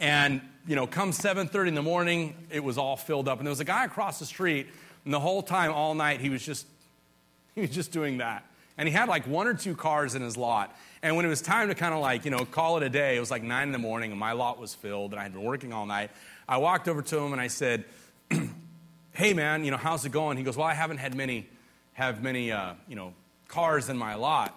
And, 0.00 0.40
you 0.66 0.76
know, 0.76 0.86
come 0.86 1.10
7.30 1.10 1.68
in 1.68 1.74
the 1.74 1.82
morning, 1.82 2.36
it 2.50 2.62
was 2.62 2.78
all 2.78 2.96
filled 2.96 3.28
up. 3.28 3.38
And 3.38 3.46
there 3.46 3.50
was 3.50 3.60
a 3.60 3.64
guy 3.64 3.84
across 3.84 4.20
the 4.20 4.26
street, 4.26 4.68
and 5.04 5.12
the 5.12 5.20
whole 5.20 5.42
time, 5.42 5.72
all 5.72 5.94
night, 5.94 6.20
he 6.20 6.30
was 6.30 6.44
just, 6.44 6.66
he 7.56 7.62
was 7.62 7.70
just 7.70 7.90
doing 7.90 8.18
that. 8.18 8.44
And 8.78 8.88
he 8.88 8.94
had 8.94 9.08
like 9.08 9.26
one 9.26 9.48
or 9.48 9.54
two 9.54 9.74
cars 9.74 10.14
in 10.14 10.22
his 10.22 10.36
lot. 10.36 10.74
And 11.02 11.16
when 11.16 11.26
it 11.26 11.28
was 11.28 11.42
time 11.42 11.68
to 11.68 11.74
kind 11.74 11.92
of 11.92 12.00
like, 12.00 12.24
you 12.24 12.30
know, 12.30 12.44
call 12.44 12.76
it 12.76 12.82
a 12.84 12.88
day, 12.88 13.16
it 13.16 13.20
was 13.20 13.30
like 13.30 13.42
9 13.42 13.66
in 13.66 13.72
the 13.72 13.78
morning, 13.78 14.12
and 14.12 14.18
my 14.18 14.32
lot 14.32 14.58
was 14.58 14.74
filled, 14.74 15.10
and 15.12 15.20
I 15.20 15.24
had 15.24 15.32
been 15.32 15.42
working 15.42 15.72
all 15.72 15.84
night. 15.84 16.10
I 16.48 16.56
walked 16.58 16.88
over 16.88 17.02
to 17.02 17.18
him 17.18 17.32
and 17.32 17.40
I 17.40 17.48
said, 17.48 17.84
hey 19.12 19.34
man, 19.34 19.64
you 19.64 19.70
know, 19.70 19.76
how's 19.76 20.04
it 20.04 20.12
going? 20.12 20.38
He 20.38 20.44
goes, 20.44 20.56
well, 20.56 20.66
I 20.66 20.74
haven't 20.74 20.98
had 20.98 21.14
many, 21.14 21.46
have 21.92 22.22
many, 22.22 22.52
uh, 22.52 22.74
you 22.88 22.96
know, 22.96 23.12
cars 23.48 23.88
in 23.88 23.98
my 23.98 24.14
lot. 24.14 24.54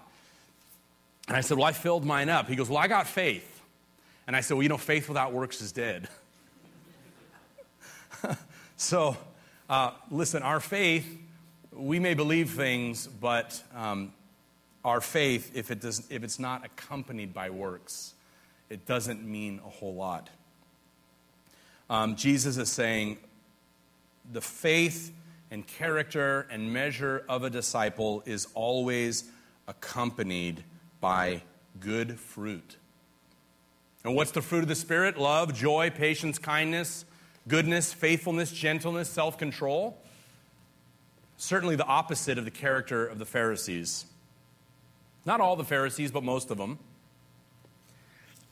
And 1.28 1.36
I 1.36 1.42
said, 1.42 1.58
well, 1.58 1.68
I 1.68 1.72
filled 1.72 2.06
mine 2.06 2.30
up. 2.30 2.48
He 2.48 2.56
goes, 2.56 2.70
well, 2.70 2.78
I 2.78 2.88
got 2.88 3.08
faith. 3.08 3.62
And 4.28 4.36
I 4.36 4.42
said, 4.42 4.54
well, 4.54 4.64
you 4.64 4.70
know, 4.70 4.78
faith 4.78 5.08
without 5.08 5.34
works 5.34 5.62
is 5.62 5.72
dead. 5.72 6.08
so, 8.78 9.18
uh, 9.70 9.92
listen, 10.10 10.44
our 10.44 10.60
faith, 10.60 11.18
we 11.72 12.00
may 12.00 12.14
believe 12.14 12.52
things, 12.52 13.08
but 13.08 13.62
um, 13.76 14.14
our 14.84 15.02
faith, 15.02 15.52
if, 15.56 15.72
it 15.72 15.80
does, 15.80 16.06
if 16.10 16.24
it's 16.24 16.40
not 16.40 16.66
accompanied 16.66 17.34
by 17.34 17.50
works, 17.50 18.14
it 18.70 18.86
doesn't 18.86 19.24
mean 19.24 19.62
a 19.66 19.70
whole 19.70 19.94
lot. 19.94 20.30
Um, 21.90 22.16
Jesus 22.16 22.58
is 22.58 22.72
saying 22.72 23.18
the 24.32 24.42
faith 24.42 25.14
and 25.50 25.68
character 25.68 26.48
and 26.50 26.72
measure 26.72 27.26
of 27.28 27.44
a 27.44 27.50
disciple 27.50 28.24
is 28.26 28.48
always 28.54 29.26
accompanied 29.68 30.64
by 31.02 31.42
good 31.80 32.20
fruit. 32.20 32.78
And 34.04 34.16
what's 34.16 34.32
the 34.32 34.42
fruit 34.42 34.64
of 34.64 34.68
the 34.68 34.76
Spirit? 34.76 35.18
Love, 35.18 35.54
joy, 35.54 35.90
patience, 35.90 36.40
kindness, 36.40 37.06
goodness, 37.48 37.94
faithfulness, 37.94 38.52
gentleness, 38.52 39.10
self 39.10 39.38
control. 39.38 39.98
Certainly 41.42 41.78
the 41.78 41.88
opposite 41.88 42.38
of 42.38 42.46
the 42.46 42.52
character 42.52 43.04
of 43.04 43.18
the 43.18 43.26
Pharisees. 43.26 44.06
Not 45.26 45.42
all 45.42 45.56
the 45.56 45.64
Pharisees, 45.64 46.12
but 46.12 46.24
most 46.24 46.52
of 46.52 46.60
them. 46.60 46.78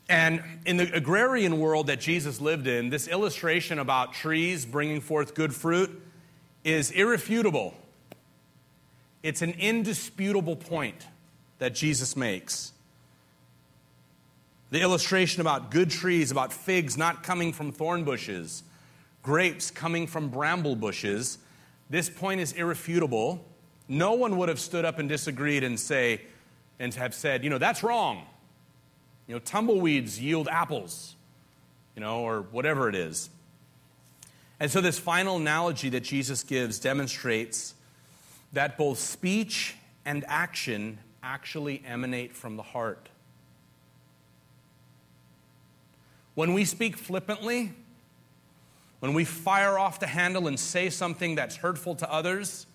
And 0.08 0.42
in 0.66 0.76
the 0.76 0.92
agrarian 0.92 1.60
world 1.60 1.86
that 1.86 2.00
Jesus 2.00 2.40
lived 2.40 2.66
in, 2.66 2.90
this 2.90 3.06
illustration 3.06 3.78
about 3.78 4.12
trees 4.12 4.66
bringing 4.66 5.00
forth 5.00 5.34
good 5.34 5.54
fruit 5.54 6.02
is 6.64 6.90
irrefutable. 6.90 7.74
It's 9.22 9.40
an 9.40 9.52
indisputable 9.52 10.56
point 10.56 11.06
that 11.60 11.76
Jesus 11.76 12.16
makes. 12.16 12.72
The 14.70 14.80
illustration 14.80 15.40
about 15.40 15.70
good 15.70 15.90
trees, 15.90 16.32
about 16.32 16.52
figs 16.52 16.96
not 16.98 17.22
coming 17.22 17.52
from 17.52 17.70
thorn 17.70 18.02
bushes, 18.02 18.64
grapes 19.22 19.70
coming 19.70 20.08
from 20.08 20.28
bramble 20.28 20.74
bushes, 20.74 21.38
this 21.90 22.08
point 22.08 22.40
is 22.40 22.52
irrefutable. 22.52 23.44
No 23.88 24.12
one 24.12 24.36
would 24.38 24.48
have 24.48 24.60
stood 24.60 24.84
up 24.84 24.98
and 25.00 25.08
disagreed 25.08 25.64
and 25.64 25.78
say 25.78 26.22
and 26.78 26.94
have 26.94 27.12
said, 27.12 27.44
you 27.44 27.50
know, 27.50 27.58
that's 27.58 27.82
wrong. 27.82 28.24
You 29.26 29.34
know, 29.34 29.40
tumbleweeds 29.40 30.18
yield 30.18 30.48
apples, 30.48 31.14
you 31.94 32.00
know, 32.00 32.20
or 32.20 32.42
whatever 32.52 32.88
it 32.88 32.94
is. 32.94 33.28
And 34.60 34.70
so, 34.70 34.80
this 34.80 34.98
final 34.98 35.36
analogy 35.36 35.88
that 35.90 36.00
Jesus 36.00 36.42
gives 36.42 36.78
demonstrates 36.78 37.74
that 38.52 38.76
both 38.76 38.98
speech 38.98 39.74
and 40.04 40.24
action 40.28 40.98
actually 41.22 41.82
emanate 41.86 42.34
from 42.34 42.56
the 42.56 42.62
heart. 42.62 43.08
When 46.34 46.54
we 46.54 46.64
speak 46.64 46.96
flippantly, 46.96 47.72
when 49.00 49.14
we 49.14 49.24
fire 49.24 49.78
off 49.78 49.98
the 49.98 50.06
handle 50.06 50.46
and 50.46 50.58
say 50.58 50.90
something 50.90 51.34
that's 51.34 51.56
hurtful 51.56 51.94
to 51.96 52.12
others, 52.12 52.66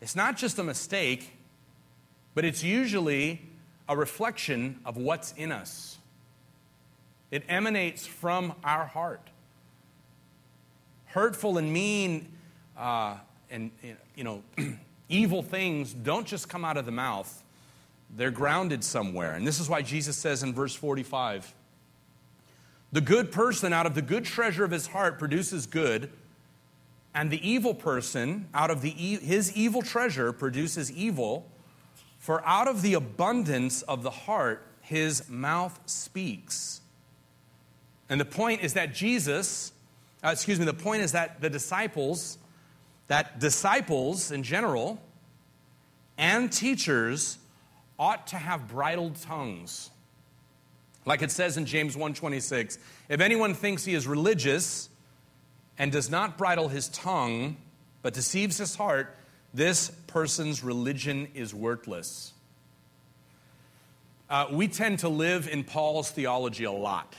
it's 0.00 0.16
not 0.16 0.36
just 0.36 0.58
a 0.58 0.64
mistake, 0.64 1.36
but 2.34 2.44
it's 2.44 2.64
usually 2.64 3.42
a 3.88 3.96
reflection 3.96 4.80
of 4.84 4.96
what's 4.96 5.32
in 5.32 5.52
us. 5.52 5.98
It 7.30 7.44
emanates 7.48 8.06
from 8.06 8.54
our 8.64 8.86
heart. 8.86 9.28
Hurtful 11.06 11.58
and 11.58 11.72
mean 11.72 12.28
uh, 12.76 13.16
and, 13.50 13.70
you 14.16 14.24
know, 14.24 14.42
evil 15.08 15.42
things 15.42 15.92
don't 15.92 16.26
just 16.26 16.48
come 16.48 16.64
out 16.64 16.76
of 16.76 16.86
the 16.86 16.92
mouth, 16.92 17.42
they're 18.16 18.30
grounded 18.30 18.82
somewhere. 18.82 19.34
And 19.34 19.46
this 19.46 19.60
is 19.60 19.68
why 19.68 19.82
Jesus 19.82 20.16
says 20.16 20.42
in 20.42 20.52
verse 20.54 20.74
45 20.74 21.54
The 22.92 23.00
good 23.00 23.32
person 23.32 23.72
out 23.72 23.86
of 23.86 23.94
the 23.94 24.02
good 24.02 24.24
treasure 24.24 24.64
of 24.64 24.70
his 24.70 24.88
heart 24.88 25.18
produces 25.18 25.66
good, 25.66 26.10
and 27.14 27.30
the 27.30 27.48
evil 27.48 27.74
person 27.74 28.48
out 28.52 28.70
of 28.70 28.82
the 28.82 28.94
e- 29.02 29.18
his 29.18 29.56
evil 29.56 29.82
treasure 29.82 30.32
produces 30.32 30.92
evil. 30.92 31.50
For 32.18 32.46
out 32.46 32.68
of 32.68 32.82
the 32.82 32.94
abundance 32.94 33.82
of 33.82 34.02
the 34.02 34.10
heart, 34.10 34.66
his 34.82 35.28
mouth 35.28 35.80
speaks. 35.86 36.82
And 38.08 38.20
the 38.20 38.26
point 38.26 38.62
is 38.62 38.74
that 38.74 38.94
Jesus, 38.94 39.72
uh, 40.22 40.28
excuse 40.28 40.58
me, 40.58 40.66
the 40.66 40.74
point 40.74 41.02
is 41.02 41.12
that 41.12 41.40
the 41.40 41.48
disciples, 41.48 42.36
that 43.08 43.40
disciples 43.40 44.30
in 44.30 44.42
general 44.42 45.00
and 46.18 46.52
teachers 46.52 47.38
ought 47.98 48.26
to 48.28 48.36
have 48.36 48.68
bridled 48.68 49.16
tongues. 49.22 49.90
Like 51.04 51.22
it 51.22 51.30
says 51.30 51.56
in 51.56 51.66
James 51.66 51.96
1:26, 51.96 52.78
if 53.08 53.20
anyone 53.20 53.54
thinks 53.54 53.84
he 53.84 53.94
is 53.94 54.06
religious 54.06 54.88
and 55.78 55.90
does 55.90 56.10
not 56.10 56.38
bridle 56.38 56.68
his 56.68 56.88
tongue, 56.88 57.56
but 58.02 58.14
deceives 58.14 58.58
his 58.58 58.76
heart, 58.76 59.16
this 59.52 59.90
person's 60.06 60.62
religion 60.62 61.28
is 61.34 61.54
worthless. 61.54 62.32
Uh, 64.30 64.46
we 64.50 64.68
tend 64.68 65.00
to 65.00 65.08
live 65.08 65.48
in 65.48 65.62
Paul's 65.62 66.10
theology 66.10 66.64
a 66.64 66.72
lot. 66.72 67.14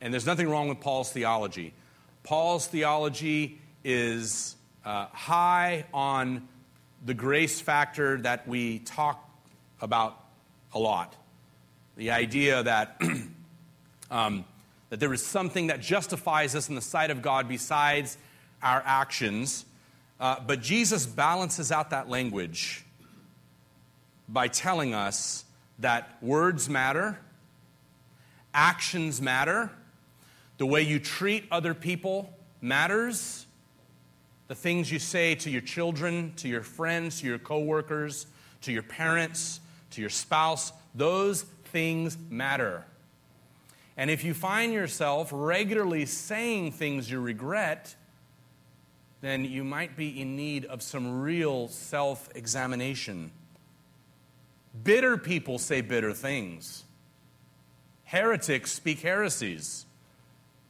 And 0.00 0.12
there's 0.12 0.26
nothing 0.26 0.48
wrong 0.48 0.68
with 0.68 0.80
Paul's 0.80 1.12
theology. 1.12 1.72
Paul's 2.24 2.66
theology 2.66 3.60
is 3.84 4.56
uh, 4.84 5.06
high 5.12 5.84
on 5.94 6.48
the 7.04 7.14
grace 7.14 7.60
factor 7.60 8.18
that 8.22 8.48
we 8.48 8.80
talk 8.80 9.30
about 9.80 10.18
a 10.72 10.78
lot. 10.78 11.14
The 11.96 12.10
idea 12.10 12.62
that, 12.62 13.00
um, 14.10 14.44
that 14.90 15.00
there 15.00 15.12
is 15.12 15.24
something 15.24 15.68
that 15.68 15.80
justifies 15.80 16.54
us 16.54 16.68
in 16.68 16.74
the 16.74 16.80
sight 16.80 17.10
of 17.10 17.22
God 17.22 17.48
besides 17.48 18.18
our 18.62 18.82
actions. 18.84 19.64
Uh, 20.18 20.36
but 20.44 20.60
Jesus 20.60 21.06
balances 21.06 21.70
out 21.70 21.90
that 21.90 22.08
language 22.08 22.84
by 24.28 24.48
telling 24.48 24.94
us 24.94 25.44
that 25.78 26.16
words 26.22 26.68
matter, 26.68 27.18
actions 28.52 29.20
matter, 29.20 29.70
the 30.58 30.66
way 30.66 30.82
you 30.82 30.98
treat 30.98 31.44
other 31.50 31.74
people 31.74 32.32
matters, 32.60 33.46
the 34.48 34.54
things 34.54 34.90
you 34.90 34.98
say 34.98 35.34
to 35.34 35.50
your 35.50 35.60
children, 35.60 36.32
to 36.36 36.48
your 36.48 36.62
friends, 36.62 37.20
to 37.20 37.26
your 37.26 37.38
coworkers, 37.38 38.26
to 38.62 38.72
your 38.72 38.82
parents, 38.82 39.60
to 39.90 40.00
your 40.00 40.10
spouse, 40.10 40.72
those 40.94 41.44
things 41.74 42.16
matter. 42.30 42.84
And 43.96 44.08
if 44.08 44.22
you 44.22 44.32
find 44.32 44.72
yourself 44.72 45.30
regularly 45.32 46.06
saying 46.06 46.70
things 46.70 47.10
you 47.10 47.18
regret, 47.18 47.96
then 49.22 49.44
you 49.44 49.64
might 49.64 49.96
be 49.96 50.20
in 50.20 50.36
need 50.36 50.66
of 50.66 50.82
some 50.82 51.20
real 51.20 51.66
self 51.66 52.28
examination. 52.36 53.32
Bitter 54.84 55.16
people 55.16 55.58
say 55.58 55.80
bitter 55.80 56.12
things. 56.12 56.84
Heretics 58.04 58.70
speak 58.70 59.00
heresies. 59.00 59.84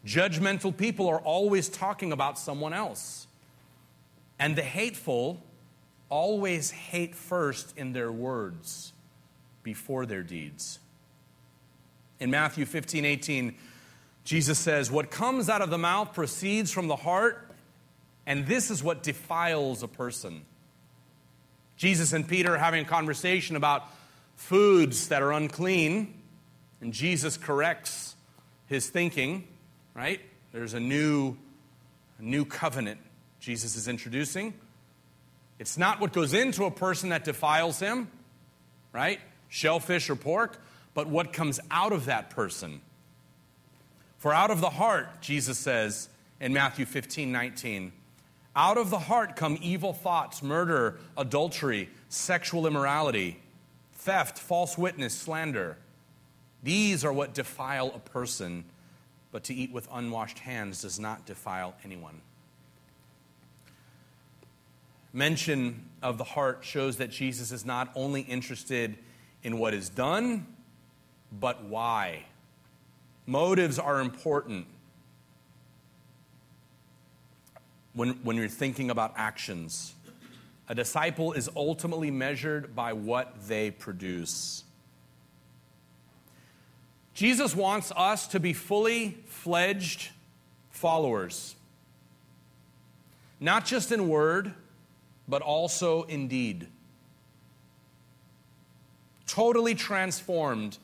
Judgmental 0.07 0.75
people 0.75 1.07
are 1.07 1.21
always 1.21 1.69
talking 1.69 2.13
about 2.13 2.39
someone 2.39 2.73
else. 2.73 3.27
And 4.39 4.57
the 4.57 4.63
hateful 4.63 5.43
always 6.09 6.71
hate 6.71 7.15
first 7.15 7.77
in 7.77 7.93
their 7.93 8.11
words 8.11 8.95
before 9.63 10.07
their 10.07 10.23
deeds. 10.23 10.79
In 12.25 12.31
Matthew 12.31 12.65
15, 12.65 13.05
18, 13.05 13.55
Jesus 14.25 14.59
says, 14.59 14.91
What 14.91 15.11
comes 15.11 15.51
out 15.51 15.61
of 15.61 15.69
the 15.69 15.77
mouth 15.77 16.15
proceeds 16.15 16.73
from 16.73 16.89
the 16.89 16.97
heart, 16.97 17.51
and 18.25 18.47
this 18.47 18.71
is 18.71 18.83
what 18.83 19.03
defiles 19.03 19.83
a 19.83 19.89
person. 19.89 20.47
Jesus 21.77 22.15
and 22.15 22.27
Peter 22.27 22.55
are 22.55 22.59
having 22.59 22.81
a 22.81 22.89
conversation 22.89 23.57
about 23.57 23.83
foods 24.37 25.09
that 25.09 25.21
are 25.21 25.33
unclean, 25.33 26.15
and 26.81 26.95
Jesus 26.95 27.37
corrects 27.37 28.17
his 28.69 28.89
thinking, 28.89 29.47
right? 29.93 30.23
There's 30.51 30.73
a 30.73 30.81
new, 30.81 31.37
a 32.19 32.23
new 32.23 32.47
covenant 32.47 33.01
Jesus 33.39 33.77
is 33.77 33.87
introducing. 33.87 34.55
It's 35.59 35.77
not 35.77 36.01
what 36.01 36.15
goes 36.15 36.33
into 36.33 36.65
a 36.65 36.71
person 36.71 37.11
that 37.11 37.25
defiles 37.25 37.81
him, 37.81 38.09
right? 38.95 39.21
Shellfish 39.51 40.09
or 40.09 40.17
pork, 40.17 40.59
but 40.95 41.09
what 41.09 41.33
comes 41.33 41.61
out 41.71 41.93
of 41.93 42.07
that 42.07 42.31
person. 42.31 42.81
For 44.19 44.33
out 44.33 44.51
of 44.51 44.61
the 44.61 44.71
heart, 44.71 45.21
Jesus 45.21 45.59
says 45.59 46.09
in 46.41 46.53
Matthew 46.53 46.87
15, 46.87 47.31
19, 47.31 47.93
out 48.57 48.79
of 48.79 48.89
the 48.91 48.99
heart 48.99 49.37
come 49.37 49.59
evil 49.61 49.93
thoughts, 49.93 50.43
murder, 50.43 50.99
adultery, 51.17 51.91
sexual 52.09 52.67
immorality, 52.67 53.41
theft, 53.93 54.39
false 54.39 54.79
witness, 54.79 55.13
slander. 55.13 55.77
These 56.63 57.05
are 57.05 57.13
what 57.13 57.35
defile 57.35 57.93
a 57.95 57.99
person, 57.99 58.65
but 59.33 59.45
to 59.45 59.55
eat 59.55 59.73
with 59.73 59.89
unwashed 59.93 60.39
hands 60.39 60.83
does 60.83 61.01
not 61.01 61.27
defile 61.27 61.75
anyone. 61.85 62.21
Mention 65.13 65.89
of 66.03 66.19
the 66.19 66.25
heart 66.25 66.61
shows 66.63 66.97
that 66.97 67.11
Jesus 67.11 67.53
is 67.53 67.65
not 67.65 67.91
only 67.95 68.23
interested 68.23 68.97
in 69.43 69.59
what 69.59 69.75
is 69.75 69.89
done, 69.89 70.47
but 71.41 71.65
why. 71.65 72.25
Motives 73.27 73.79
are 73.79 74.01
important 74.01 74.67
when, 77.95 78.11
when 78.23 78.37
you're 78.37 78.49
thinking 78.49 78.91
about 78.91 79.15
actions. 79.17 79.95
A 80.69 80.75
disciple 80.75 81.33
is 81.33 81.49
ultimately 81.57 82.11
measured 82.11 82.75
by 82.75 82.93
what 82.93 83.35
they 83.49 83.71
produce. 83.71 84.65
Jesus 87.15 87.55
wants 87.55 87.93
us 87.97 88.27
to 88.29 88.41
be 88.41 88.53
fully 88.53 89.17
fledged 89.27 90.11
followers, 90.71 91.55
not 93.39 93.65
just 93.65 93.93
in 93.93 94.09
word, 94.09 94.53
but 95.29 95.41
also 95.41 96.03
in 96.05 96.29
deed. 96.29 96.67
Totally 99.27 99.75
transformed 99.75 100.79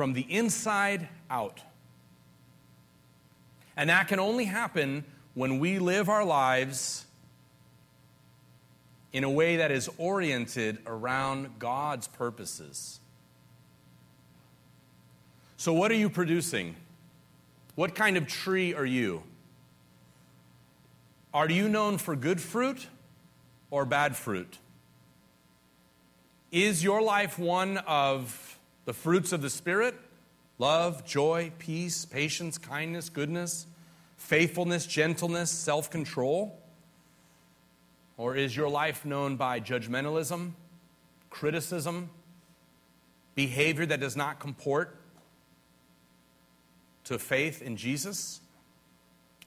from 0.00 0.14
the 0.14 0.24
inside 0.30 1.06
out. 1.28 1.60
And 3.76 3.90
that 3.90 4.08
can 4.08 4.18
only 4.18 4.46
happen 4.46 5.04
when 5.34 5.58
we 5.58 5.78
live 5.78 6.08
our 6.08 6.24
lives 6.24 7.04
in 9.12 9.24
a 9.24 9.30
way 9.30 9.58
that 9.58 9.70
is 9.70 9.90
oriented 9.98 10.78
around 10.86 11.58
God's 11.58 12.08
purposes. 12.08 12.98
So, 15.58 15.74
what 15.74 15.90
are 15.90 15.96
you 15.96 16.08
producing? 16.08 16.76
What 17.74 17.94
kind 17.94 18.16
of 18.16 18.26
tree 18.26 18.72
are 18.72 18.86
you? 18.86 19.22
Are 21.34 21.50
you 21.50 21.68
known 21.68 21.98
for 21.98 22.16
good 22.16 22.40
fruit 22.40 22.86
or 23.70 23.84
bad 23.84 24.16
fruit? 24.16 24.56
Is 26.50 26.82
your 26.82 27.02
life 27.02 27.38
one 27.38 27.76
of 27.76 28.56
the 28.84 28.92
fruits 28.92 29.32
of 29.32 29.42
the 29.42 29.50
Spirit? 29.50 29.94
Love, 30.58 31.04
joy, 31.06 31.52
peace, 31.58 32.04
patience, 32.04 32.58
kindness, 32.58 33.08
goodness, 33.08 33.66
faithfulness, 34.16 34.86
gentleness, 34.86 35.50
self 35.50 35.90
control? 35.90 36.58
Or 38.16 38.36
is 38.36 38.54
your 38.54 38.68
life 38.68 39.06
known 39.06 39.36
by 39.36 39.60
judgmentalism, 39.60 40.52
criticism, 41.30 42.10
behavior 43.34 43.86
that 43.86 44.00
does 44.00 44.16
not 44.16 44.38
comport 44.38 44.96
to 47.04 47.18
faith 47.18 47.62
in 47.62 47.76
Jesus? 47.76 48.40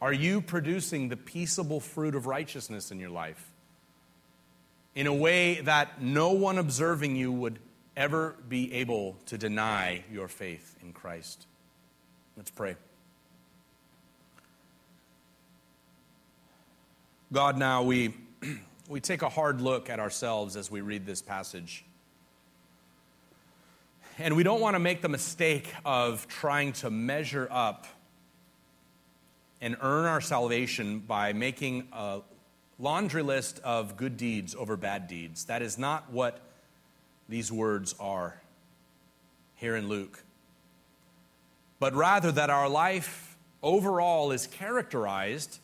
Are 0.02 0.12
you 0.12 0.42
producing 0.42 1.10
the 1.10 1.16
peaceable 1.16 1.80
fruit 1.80 2.16
of 2.16 2.26
righteousness 2.26 2.92
in 2.92 3.00
your 3.00 3.12
life 3.12 3.52
in 4.96 5.08
a 5.08 5.14
way 5.14 5.62
that 5.62 6.02
no 6.02 6.32
one 6.32 6.58
observing 6.58 7.16
you 7.16 7.32
would 7.32 7.60
ever 7.96 8.36
be 8.48 8.74
able 8.74 9.18
to 9.28 9.38
deny 9.38 10.04
your 10.12 10.28
faith 10.28 10.76
in 10.82 10.94
Christ? 10.94 11.46
Let's 12.36 12.52
pray. 12.52 12.76
God, 17.32 17.58
now 17.58 17.84
we 17.84 18.14
we 18.90 19.00
take 19.00 19.22
a 19.22 19.30
hard 19.30 19.62
look 19.62 19.90
at 19.90 20.00
ourselves 20.00 20.56
as 20.56 20.70
we 20.70 20.82
read 20.82 21.06
this 21.06 21.22
passage. 21.22 21.86
And 24.20 24.36
we 24.36 24.44
don't 24.44 24.62
want 24.62 24.76
to 24.76 24.80
make 24.80 25.02
the 25.02 25.10
mistake 25.10 25.74
of 25.84 26.28
trying 26.28 26.74
to 26.74 26.92
measure 26.92 27.48
up 27.50 27.88
and 29.62 29.76
earn 29.82 30.06
our 30.06 30.22
salvation 30.22 31.00
by 31.00 31.34
making 31.34 31.88
a 31.92 32.22
laundry 32.78 33.24
list 33.24 33.60
of 33.64 33.98
good 33.98 34.18
deeds 34.18 34.54
over 34.54 34.78
bad 34.78 35.08
deeds. 35.08 35.46
That 35.46 35.62
is 35.62 35.78
not 35.78 36.12
what 36.12 36.40
these 37.34 37.52
words 37.52 37.96
are 38.00 38.40
here 39.56 39.76
in 39.76 39.88
Luke. 39.88 40.24
But 41.80 41.96
rather, 41.96 42.32
that 42.32 42.52
our 42.52 42.70
life 42.70 43.36
overall 43.64 44.32
is 44.32 44.46
characterized 44.46 45.58